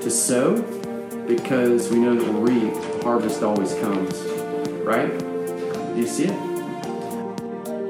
to 0.02 0.10
sow 0.10 0.54
because 1.26 1.90
we 1.90 1.98
know 1.98 2.14
that 2.14 2.24
we'll 2.32 2.42
reap, 2.42 3.02
harvest 3.02 3.42
always 3.42 3.74
comes. 3.74 4.14
Right? 4.84 5.18
Do 5.18 5.94
you 5.96 6.06
see 6.06 6.26
it? 6.26 6.56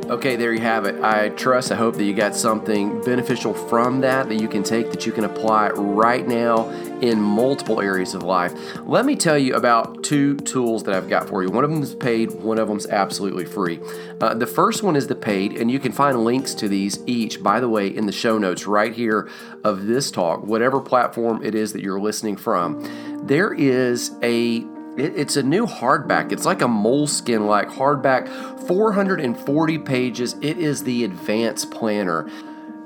Okay, 0.09 0.37
there 0.37 0.53
you 0.53 0.61
have 0.61 0.85
it. 0.85 1.03
I 1.03 1.31
trust, 1.31 1.72
I 1.72 1.75
hope 1.75 1.96
that 1.96 2.05
you 2.05 2.14
got 2.14 2.37
something 2.37 3.03
beneficial 3.03 3.53
from 3.53 4.03
that 4.03 4.29
that 4.29 4.37
you 4.37 4.46
can 4.46 4.62
take, 4.62 4.92
that 4.92 5.05
you 5.05 5.11
can 5.11 5.25
apply 5.25 5.70
right 5.70 6.27
now 6.27 6.70
in 7.02 7.20
multiple 7.20 7.80
areas 7.80 8.14
of 8.14 8.22
life. 8.22 8.52
Let 8.87 9.04
me 9.04 9.16
tell 9.16 9.38
you 9.38 9.54
about 9.54 10.04
two 10.04 10.37
tools 10.37 10.85
that 10.85 10.94
I've 10.94 11.09
got 11.09 11.28
for 11.28 11.42
you. 11.42 11.50
One 11.50 11.64
of 11.64 11.70
them 11.70 11.82
is 11.82 11.94
paid, 11.94 12.32
one 12.32 12.59
of 12.59 12.68
them 12.68 12.76
is 12.76 12.87
absolutely 12.87 13.44
free. 13.44 13.80
Uh, 14.20 14.35
the 14.35 14.46
first 14.46 14.82
one 14.82 14.96
is 14.96 15.06
the 15.06 15.14
paid, 15.14 15.52
and 15.52 15.70
you 15.70 15.78
can 15.78 15.92
find 15.92 16.24
links 16.24 16.54
to 16.54 16.68
these 16.68 16.98
each, 17.06 17.42
by 17.42 17.61
the 17.61 17.68
way, 17.68 17.88
in 17.88 18.06
the 18.06 18.12
show 18.12 18.38
notes 18.38 18.66
right 18.66 18.92
here 18.92 19.28
of 19.64 19.87
this 19.87 20.11
talk, 20.11 20.42
whatever 20.42 20.80
platform 20.80 21.42
it 21.44 21.54
is 21.54 21.72
that 21.72 21.82
you're 21.82 22.00
listening 22.00 22.37
from. 22.37 22.82
There 23.26 23.52
is 23.52 24.12
a 24.22 24.64
it's 24.98 25.37
a 25.37 25.42
new 25.42 25.66
hardback. 25.66 26.32
It's 26.32 26.46
like 26.46 26.62
a 26.62 26.68
moleskin 26.68 27.46
like 27.46 27.68
hardback, 27.68 28.28
440 28.66 29.78
pages. 29.80 30.37
It 30.40 30.59
is 30.59 30.85
the 30.85 31.04
advanced 31.04 31.70
Planner. 31.70 32.30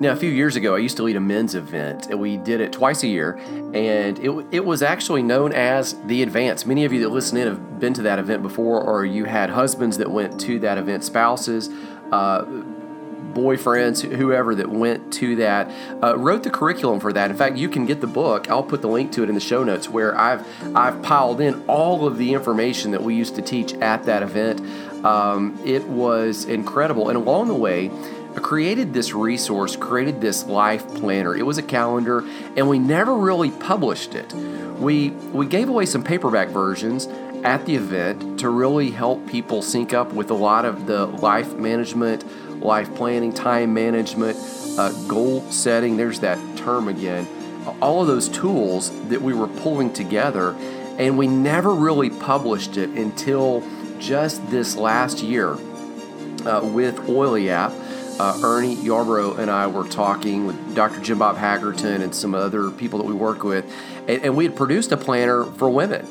Now, 0.00 0.12
a 0.12 0.16
few 0.16 0.30
years 0.30 0.56
ago, 0.56 0.74
I 0.74 0.78
used 0.78 0.96
to 0.96 1.02
lead 1.02 1.16
a 1.16 1.20
men's 1.20 1.54
event, 1.54 2.06
and 2.06 2.18
we 2.18 2.38
did 2.38 2.62
it 2.62 2.72
twice 2.72 3.02
a 3.02 3.06
year, 3.06 3.38
and 3.74 4.18
it, 4.18 4.46
it 4.50 4.64
was 4.64 4.82
actually 4.82 5.22
known 5.22 5.52
as 5.52 5.94
the 6.06 6.22
Advance. 6.22 6.64
Many 6.64 6.86
of 6.86 6.92
you 6.94 7.00
that 7.00 7.10
listen 7.10 7.36
in 7.36 7.46
have 7.46 7.78
been 7.78 7.92
to 7.92 8.02
that 8.02 8.18
event 8.18 8.42
before, 8.42 8.80
or 8.80 9.04
you 9.04 9.26
had 9.26 9.50
husbands 9.50 9.98
that 9.98 10.10
went 10.10 10.40
to 10.40 10.58
that 10.60 10.78
event, 10.78 11.04
spouses. 11.04 11.68
Uh, 12.10 12.46
boyfriends, 13.34 14.00
whoever 14.16 14.54
that 14.54 14.70
went 14.70 15.12
to 15.12 15.36
that, 15.36 15.70
uh, 16.02 16.16
wrote 16.16 16.42
the 16.42 16.50
curriculum 16.50 16.98
for 16.98 17.12
that. 17.12 17.30
In 17.30 17.36
fact, 17.36 17.56
you 17.56 17.68
can 17.68 17.86
get 17.86 18.00
the 18.00 18.06
book. 18.06 18.50
I'll 18.50 18.62
put 18.62 18.80
the 18.80 18.88
link 18.88 19.12
to 19.12 19.22
it 19.22 19.28
in 19.28 19.34
the 19.34 19.40
show 19.40 19.62
notes 19.62 19.88
where 19.88 20.18
I've 20.18 20.44
I've 20.74 21.00
piled 21.02 21.40
in 21.40 21.62
all 21.68 22.06
of 22.06 22.18
the 22.18 22.32
information 22.32 22.90
that 22.90 23.02
we 23.02 23.14
used 23.14 23.36
to 23.36 23.42
teach 23.42 23.74
at 23.74 24.04
that 24.04 24.22
event. 24.22 24.60
Um, 25.04 25.60
it 25.64 25.84
was 25.84 26.46
incredible, 26.46 27.08
and 27.08 27.18
along 27.18 27.48
the 27.48 27.54
way. 27.54 27.90
I 28.36 28.40
created 28.40 28.92
this 28.94 29.12
resource, 29.12 29.76
created 29.76 30.20
this 30.20 30.46
life 30.46 30.86
planner. 30.94 31.34
It 31.34 31.44
was 31.44 31.58
a 31.58 31.62
calendar, 31.62 32.24
and 32.56 32.68
we 32.68 32.78
never 32.78 33.14
really 33.14 33.50
published 33.50 34.14
it. 34.14 34.32
We 34.78 35.10
we 35.10 35.46
gave 35.46 35.68
away 35.68 35.86
some 35.86 36.04
paperback 36.04 36.48
versions 36.48 37.06
at 37.42 37.64
the 37.66 37.74
event 37.74 38.40
to 38.40 38.48
really 38.50 38.90
help 38.90 39.26
people 39.26 39.62
sync 39.62 39.94
up 39.94 40.12
with 40.12 40.30
a 40.30 40.34
lot 40.34 40.64
of 40.64 40.86
the 40.86 41.06
life 41.06 41.54
management 41.54 42.24
life 42.62 42.94
planning, 42.94 43.32
time 43.32 43.74
management, 43.74 44.36
uh, 44.78 44.92
goal 45.08 45.40
setting. 45.50 45.96
There's 45.96 46.20
that 46.20 46.38
term 46.56 46.88
again. 46.88 47.26
All 47.80 48.00
of 48.00 48.06
those 48.06 48.28
tools 48.28 48.90
that 49.08 49.20
we 49.20 49.34
were 49.34 49.48
pulling 49.48 49.92
together, 49.92 50.54
and 50.98 51.18
we 51.18 51.26
never 51.26 51.74
really 51.74 52.10
published 52.10 52.76
it 52.76 52.90
until 52.90 53.62
just 53.98 54.48
this 54.50 54.76
last 54.76 55.22
year 55.22 55.52
uh, 55.52 56.60
with 56.62 56.96
OilyApp. 57.06 57.79
Uh, 58.20 58.38
Ernie 58.42 58.76
Yarbrough 58.76 59.38
and 59.38 59.50
I 59.50 59.66
were 59.66 59.88
talking 59.88 60.46
with 60.46 60.74
Dr. 60.74 61.00
Jim 61.00 61.20
Bob 61.20 61.38
Haggerton 61.38 62.02
and 62.02 62.14
some 62.14 62.34
other 62.34 62.70
people 62.70 62.98
that 62.98 63.06
we 63.06 63.14
work 63.14 63.44
with, 63.44 63.64
and, 64.06 64.22
and 64.22 64.36
we 64.36 64.44
had 64.44 64.54
produced 64.54 64.92
a 64.92 64.98
planner 64.98 65.44
for 65.44 65.70
women 65.70 66.06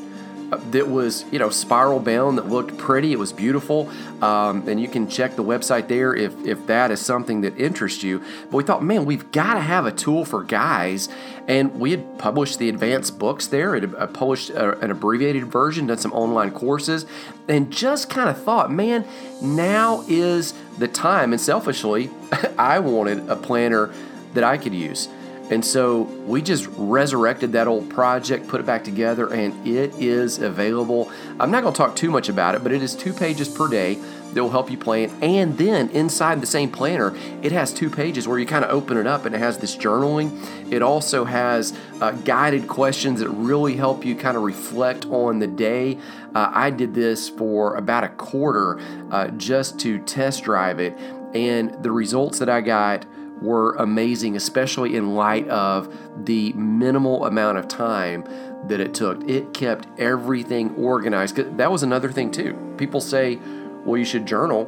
that 0.71 0.88
was 0.88 1.25
you 1.31 1.39
know 1.39 1.49
spiral 1.49 1.99
bound 1.99 2.38
that 2.38 2.47
looked 2.47 2.77
pretty 2.77 3.12
it 3.12 3.19
was 3.19 3.31
beautiful 3.31 3.89
um, 4.21 4.67
and 4.67 4.81
you 4.81 4.88
can 4.88 5.07
check 5.07 5.35
the 5.35 5.43
website 5.43 5.88
there 5.88 6.15
if 6.15 6.35
if 6.45 6.65
that 6.67 6.91
is 6.91 6.99
something 6.99 7.41
that 7.41 7.57
interests 7.57 8.03
you. 8.03 8.19
But 8.45 8.57
we 8.57 8.63
thought 8.63 8.83
man 8.83 9.05
we've 9.05 9.31
got 9.31 9.55
to 9.55 9.62
have 9.62 9.85
a 9.85 9.91
tool 9.91 10.25
for 10.25 10.43
guys 10.43 11.09
and 11.47 11.79
we 11.79 11.91
had 11.91 12.19
published 12.19 12.59
the 12.59 12.69
advanced 12.69 13.17
books 13.19 13.47
there 13.47 13.75
it 13.75 13.93
uh, 13.95 14.07
published 14.07 14.51
uh, 14.51 14.75
an 14.81 14.91
abbreviated 14.91 15.45
version 15.45 15.88
done 15.88 15.97
some 15.97 16.13
online 16.13 16.51
courses 16.51 17.05
and 17.47 17.71
just 17.71 18.09
kind 18.09 18.29
of 18.29 18.41
thought 18.41 18.71
man 18.71 19.05
now 19.41 20.03
is 20.07 20.53
the 20.77 20.88
time 20.88 21.33
and 21.33 21.41
selfishly 21.41 22.09
i 22.57 22.77
wanted 22.79 23.27
a 23.29 23.35
planner 23.35 23.91
that 24.33 24.43
i 24.43 24.57
could 24.57 24.73
use 24.73 25.09
and 25.49 25.65
so 25.65 26.01
we 26.27 26.41
just 26.41 26.67
resurrected 26.77 27.53
that 27.53 27.67
old 27.67 27.89
project, 27.89 28.47
put 28.47 28.59
it 28.59 28.65
back 28.65 28.83
together, 28.83 29.33
and 29.33 29.67
it 29.67 29.93
is 29.95 30.38
available. 30.38 31.12
I'm 31.39 31.49
not 31.49 31.63
going 31.63 31.73
to 31.73 31.77
talk 31.77 31.95
too 31.95 32.12
much 32.12 32.29
about 32.29 32.55
it, 32.55 32.63
but 32.63 32.71
it 32.71 32.83
is 32.83 32.95
two 32.95 33.13
pages 33.13 33.49
per 33.49 33.67
day 33.67 33.95
that 34.33 34.43
will 34.43 34.51
help 34.51 34.69
you 34.69 34.77
plan. 34.77 35.12
And 35.21 35.57
then 35.57 35.89
inside 35.89 36.39
the 36.39 36.47
same 36.47 36.69
planner, 36.69 37.15
it 37.41 37.51
has 37.51 37.73
two 37.73 37.89
pages 37.89 38.27
where 38.27 38.38
you 38.38 38.45
kind 38.45 38.63
of 38.63 38.69
open 38.69 38.97
it 38.97 39.07
up 39.07 39.25
and 39.25 39.33
it 39.33 39.39
has 39.39 39.57
this 39.57 39.75
journaling. 39.75 40.71
It 40.71 40.83
also 40.83 41.25
has 41.25 41.75
uh, 41.99 42.12
guided 42.12 42.67
questions 42.67 43.19
that 43.21 43.29
really 43.29 43.75
help 43.75 44.05
you 44.05 44.15
kind 44.15 44.38
of 44.38 44.43
reflect 44.43 45.07
on 45.07 45.39
the 45.39 45.47
day. 45.47 45.97
Uh, 46.35 46.51
I 46.53 46.69
did 46.69 46.93
this 46.93 47.27
for 47.27 47.75
about 47.75 48.03
a 48.03 48.09
quarter 48.09 48.79
uh, 49.09 49.29
just 49.29 49.79
to 49.79 49.97
test 49.99 50.43
drive 50.43 50.79
it. 50.79 50.95
And 51.33 51.83
the 51.83 51.91
results 51.91 52.38
that 52.39 52.49
I 52.49 52.62
got 52.62 53.05
were 53.41 53.75
amazing, 53.75 54.36
especially 54.36 54.95
in 54.95 55.15
light 55.15 55.47
of 55.47 55.95
the 56.25 56.54
minimal 56.54 57.25
amount 57.25 57.58
of 57.58 57.67
time 57.67 58.23
that 58.67 58.80
it 58.80 58.93
took. 58.93 59.28
It 59.30 59.54
kept 59.54 59.88
everything 59.99 60.75
organized. 60.75 61.36
That 61.58 61.71
was 61.71 61.84
another 61.84 62.12
thing, 62.12 62.32
too. 62.32 62.58
People 62.78 63.02
say, 63.02 63.39
well, 63.86 63.97
you 63.97 64.06
should 64.06 64.25
journal. 64.25 64.65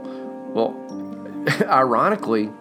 Well, 0.54 0.76
ironically, 1.64 2.52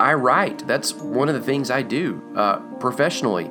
I 0.00 0.14
write. 0.14 0.66
That's 0.66 0.94
one 0.94 1.28
of 1.28 1.34
the 1.34 1.40
things 1.40 1.70
I 1.70 1.82
do 1.82 2.22
uh, 2.36 2.58
professionally 2.78 3.50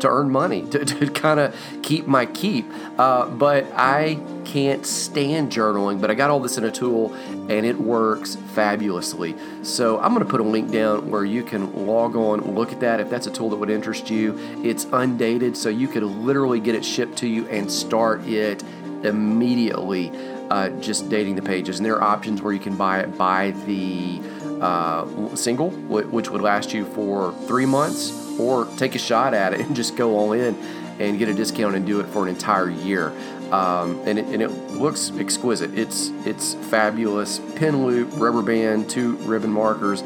to 0.00 0.08
earn 0.08 0.30
money, 0.30 0.62
to, 0.70 0.84
to 0.84 1.10
kind 1.10 1.40
of 1.40 1.56
keep 1.82 2.06
my 2.06 2.26
keep. 2.26 2.70
Uh, 2.98 3.26
but 3.28 3.66
I 3.74 4.20
can't 4.44 4.86
stand 4.86 5.50
journaling, 5.50 6.00
but 6.00 6.10
I 6.10 6.14
got 6.14 6.30
all 6.30 6.40
this 6.40 6.58
in 6.58 6.64
a 6.64 6.70
tool 6.70 7.14
and 7.14 7.64
it 7.66 7.78
works 7.78 8.36
fabulously. 8.54 9.34
So 9.62 9.98
I'm 9.98 10.14
going 10.14 10.24
to 10.24 10.30
put 10.30 10.40
a 10.40 10.44
link 10.44 10.70
down 10.70 11.10
where 11.10 11.24
you 11.24 11.42
can 11.42 11.86
log 11.86 12.16
on, 12.16 12.54
look 12.54 12.72
at 12.72 12.80
that 12.80 13.00
if 13.00 13.10
that's 13.10 13.26
a 13.26 13.30
tool 13.30 13.50
that 13.50 13.56
would 13.56 13.70
interest 13.70 14.10
you. 14.10 14.38
It's 14.62 14.84
undated, 14.92 15.56
so 15.56 15.68
you 15.68 15.88
could 15.88 16.02
literally 16.02 16.60
get 16.60 16.74
it 16.74 16.84
shipped 16.84 17.16
to 17.18 17.28
you 17.28 17.46
and 17.48 17.70
start 17.70 18.26
it 18.26 18.62
immediately. 19.02 20.12
Uh, 20.48 20.68
just 20.80 21.08
dating 21.08 21.34
the 21.34 21.42
pages, 21.42 21.80
and 21.80 21.84
there 21.84 21.96
are 21.96 22.04
options 22.04 22.40
where 22.40 22.52
you 22.52 22.60
can 22.60 22.76
buy 22.76 23.00
it 23.00 23.18
by 23.18 23.50
the 23.66 24.20
uh, 24.60 25.34
single, 25.34 25.70
which 25.70 26.30
would 26.30 26.40
last 26.40 26.72
you 26.72 26.84
for 26.84 27.32
three 27.48 27.66
months, 27.66 28.25
or 28.38 28.66
take 28.76 28.94
a 28.94 28.98
shot 28.98 29.34
at 29.34 29.54
it 29.54 29.60
and 29.60 29.76
just 29.76 29.96
go 29.96 30.16
all 30.16 30.32
in 30.32 30.54
and 30.98 31.18
get 31.18 31.28
a 31.28 31.34
discount 31.34 31.74
and 31.74 31.86
do 31.86 32.00
it 32.00 32.06
for 32.06 32.22
an 32.22 32.28
entire 32.28 32.70
year. 32.70 33.12
Um, 33.52 34.00
and, 34.06 34.18
it, 34.18 34.26
and 34.26 34.42
it 34.42 34.50
looks 34.72 35.12
exquisite. 35.18 35.78
It's 35.78 36.10
it's 36.24 36.54
fabulous. 36.54 37.38
Pin 37.54 37.86
loop, 37.86 38.10
rubber 38.14 38.42
band, 38.42 38.90
two 38.90 39.16
ribbon 39.18 39.52
markers, 39.52 40.02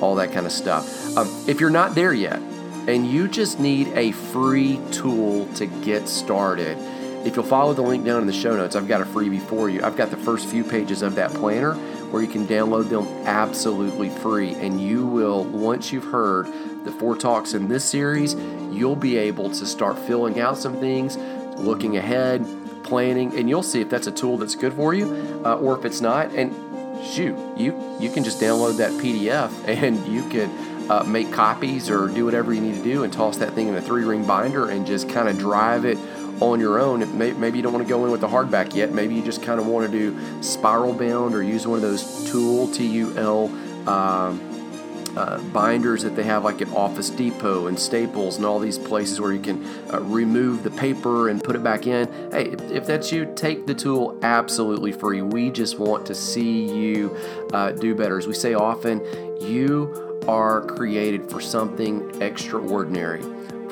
all 0.00 0.16
that 0.16 0.32
kind 0.32 0.44
of 0.44 0.52
stuff. 0.52 1.16
Um, 1.16 1.28
if 1.46 1.60
you're 1.60 1.70
not 1.70 1.94
there 1.94 2.12
yet, 2.12 2.40
and 2.86 3.06
you 3.06 3.28
just 3.28 3.60
need 3.60 3.88
a 3.94 4.12
free 4.12 4.80
tool 4.90 5.46
to 5.54 5.66
get 5.66 6.08
started, 6.08 6.76
if 7.24 7.36
you'll 7.36 7.44
follow 7.44 7.72
the 7.72 7.82
link 7.82 8.04
down 8.04 8.20
in 8.20 8.26
the 8.26 8.32
show 8.32 8.56
notes, 8.56 8.74
I've 8.74 8.88
got 8.88 9.00
a 9.00 9.04
freebie 9.04 9.40
for 9.40 9.70
you. 9.70 9.82
I've 9.84 9.96
got 9.96 10.10
the 10.10 10.16
first 10.16 10.48
few 10.48 10.64
pages 10.64 11.02
of 11.02 11.14
that 11.14 11.32
planner 11.32 11.74
where 12.10 12.20
you 12.20 12.28
can 12.28 12.46
download 12.46 12.88
them 12.88 13.06
absolutely 13.26 14.10
free. 14.10 14.54
And 14.54 14.80
you 14.80 15.06
will, 15.06 15.44
once 15.44 15.92
you've 15.92 16.04
heard 16.04 16.46
the 16.84 16.92
four 16.92 17.16
talks 17.16 17.54
in 17.54 17.68
this 17.68 17.84
series, 17.84 18.34
you'll 18.72 18.96
be 18.96 19.16
able 19.16 19.50
to 19.50 19.66
start 19.66 19.98
filling 20.00 20.40
out 20.40 20.58
some 20.58 20.78
things, 20.80 21.16
looking 21.56 21.96
ahead, 21.96 22.44
planning, 22.82 23.36
and 23.38 23.48
you'll 23.48 23.62
see 23.62 23.80
if 23.80 23.88
that's 23.88 24.08
a 24.08 24.12
tool 24.12 24.36
that's 24.36 24.54
good 24.54 24.74
for 24.74 24.92
you 24.92 25.40
uh, 25.44 25.56
or 25.56 25.78
if 25.78 25.84
it's 25.84 26.00
not. 26.00 26.32
And 26.34 26.52
shoot, 27.04 27.36
you 27.56 27.96
you 28.00 28.10
can 28.10 28.24
just 28.24 28.40
download 28.40 28.76
that 28.78 28.92
PDF 28.92 29.50
and 29.66 30.06
you 30.06 30.28
can 30.28 30.50
uh, 30.90 31.04
make 31.04 31.32
copies 31.32 31.88
or 31.88 32.08
do 32.08 32.24
whatever 32.24 32.52
you 32.52 32.60
need 32.60 32.74
to 32.74 32.82
do 32.82 33.04
and 33.04 33.12
toss 33.12 33.36
that 33.38 33.52
thing 33.52 33.68
in 33.68 33.74
a 33.74 33.80
three 33.80 34.04
ring 34.04 34.26
binder 34.26 34.68
and 34.68 34.86
just 34.86 35.08
kind 35.08 35.28
of 35.28 35.38
drive 35.38 35.84
it 35.84 35.96
on 36.50 36.60
your 36.60 36.80
own. 36.80 37.16
Maybe 37.16 37.56
you 37.58 37.62
don't 37.62 37.72
want 37.72 37.86
to 37.86 37.88
go 37.88 38.04
in 38.04 38.10
with 38.10 38.20
the 38.20 38.28
hardback 38.28 38.74
yet. 38.74 38.92
Maybe 38.92 39.14
you 39.14 39.22
just 39.22 39.42
kind 39.42 39.60
of 39.60 39.66
want 39.66 39.90
to 39.90 39.92
do 39.92 40.42
spiral 40.42 40.92
bound 40.92 41.34
or 41.34 41.42
use 41.42 41.66
one 41.66 41.76
of 41.76 41.82
those 41.82 42.30
Tool 42.30 42.68
T 42.68 42.86
U 42.86 43.16
L 43.16 43.50
uh, 43.86 44.36
uh, 45.16 45.38
binders 45.52 46.02
that 46.02 46.16
they 46.16 46.22
have 46.22 46.42
like 46.42 46.62
at 46.62 46.68
Office 46.70 47.10
Depot 47.10 47.66
and 47.66 47.78
Staples 47.78 48.36
and 48.38 48.46
all 48.46 48.58
these 48.58 48.78
places 48.78 49.20
where 49.20 49.32
you 49.32 49.40
can 49.40 49.62
uh, 49.92 50.00
remove 50.00 50.62
the 50.62 50.70
paper 50.70 51.28
and 51.28 51.42
put 51.42 51.54
it 51.54 51.62
back 51.62 51.86
in. 51.86 52.06
Hey, 52.32 52.46
if, 52.46 52.60
if, 52.70 52.86
that's 52.86 53.12
you, 53.12 53.30
take 53.34 53.66
the 53.66 53.74
tool 53.74 54.18
absolutely 54.22 54.92
free. 54.92 55.20
We 55.20 55.50
just 55.50 55.78
want 55.78 56.06
to 56.06 56.14
see 56.14 56.66
you 56.66 57.14
uh, 57.52 57.72
do 57.72 57.94
better. 57.94 58.16
As 58.16 58.26
we 58.26 58.32
say 58.32 58.54
often, 58.54 59.00
you 59.40 60.11
are 60.28 60.62
created 60.62 61.30
for 61.30 61.40
something 61.40 62.20
extraordinary 62.20 63.22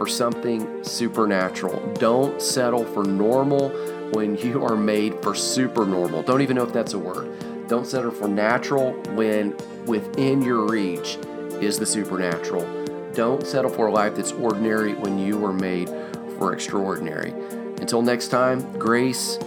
for 0.00 0.06
something 0.06 0.82
supernatural. 0.82 1.78
Don't 1.98 2.40
settle 2.40 2.86
for 2.86 3.04
normal 3.04 3.68
when 4.12 4.34
you 4.38 4.64
are 4.64 4.74
made 4.74 5.22
for 5.22 5.34
super 5.34 5.84
normal. 5.84 6.22
Don't 6.22 6.40
even 6.40 6.56
know 6.56 6.64
if 6.64 6.72
that's 6.72 6.94
a 6.94 6.98
word. 6.98 7.68
Don't 7.68 7.86
settle 7.86 8.10
for 8.10 8.26
natural 8.26 8.94
when 9.14 9.54
within 9.84 10.40
your 10.40 10.66
reach 10.66 11.18
is 11.60 11.78
the 11.78 11.84
supernatural. 11.84 12.66
Don't 13.12 13.46
settle 13.46 13.70
for 13.70 13.88
a 13.88 13.92
life 13.92 14.16
that's 14.16 14.32
ordinary 14.32 14.94
when 14.94 15.18
you 15.18 15.36
were 15.36 15.52
made 15.52 15.90
for 16.38 16.54
extraordinary. 16.54 17.32
Until 17.78 18.00
next 18.00 18.28
time, 18.28 18.60
grace, 18.78 19.38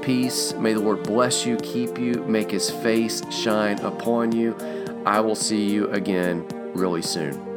peace. 0.00 0.54
May 0.54 0.72
the 0.72 0.80
Lord 0.80 1.02
bless 1.02 1.44
you, 1.44 1.58
keep 1.58 1.98
you, 1.98 2.24
make 2.24 2.50
his 2.50 2.70
face 2.70 3.20
shine 3.30 3.78
upon 3.80 4.32
you. 4.32 4.56
I 5.06 5.20
will 5.20 5.34
see 5.34 5.70
you 5.70 5.88
again 5.90 6.46
really 6.74 7.02
soon. 7.02 7.49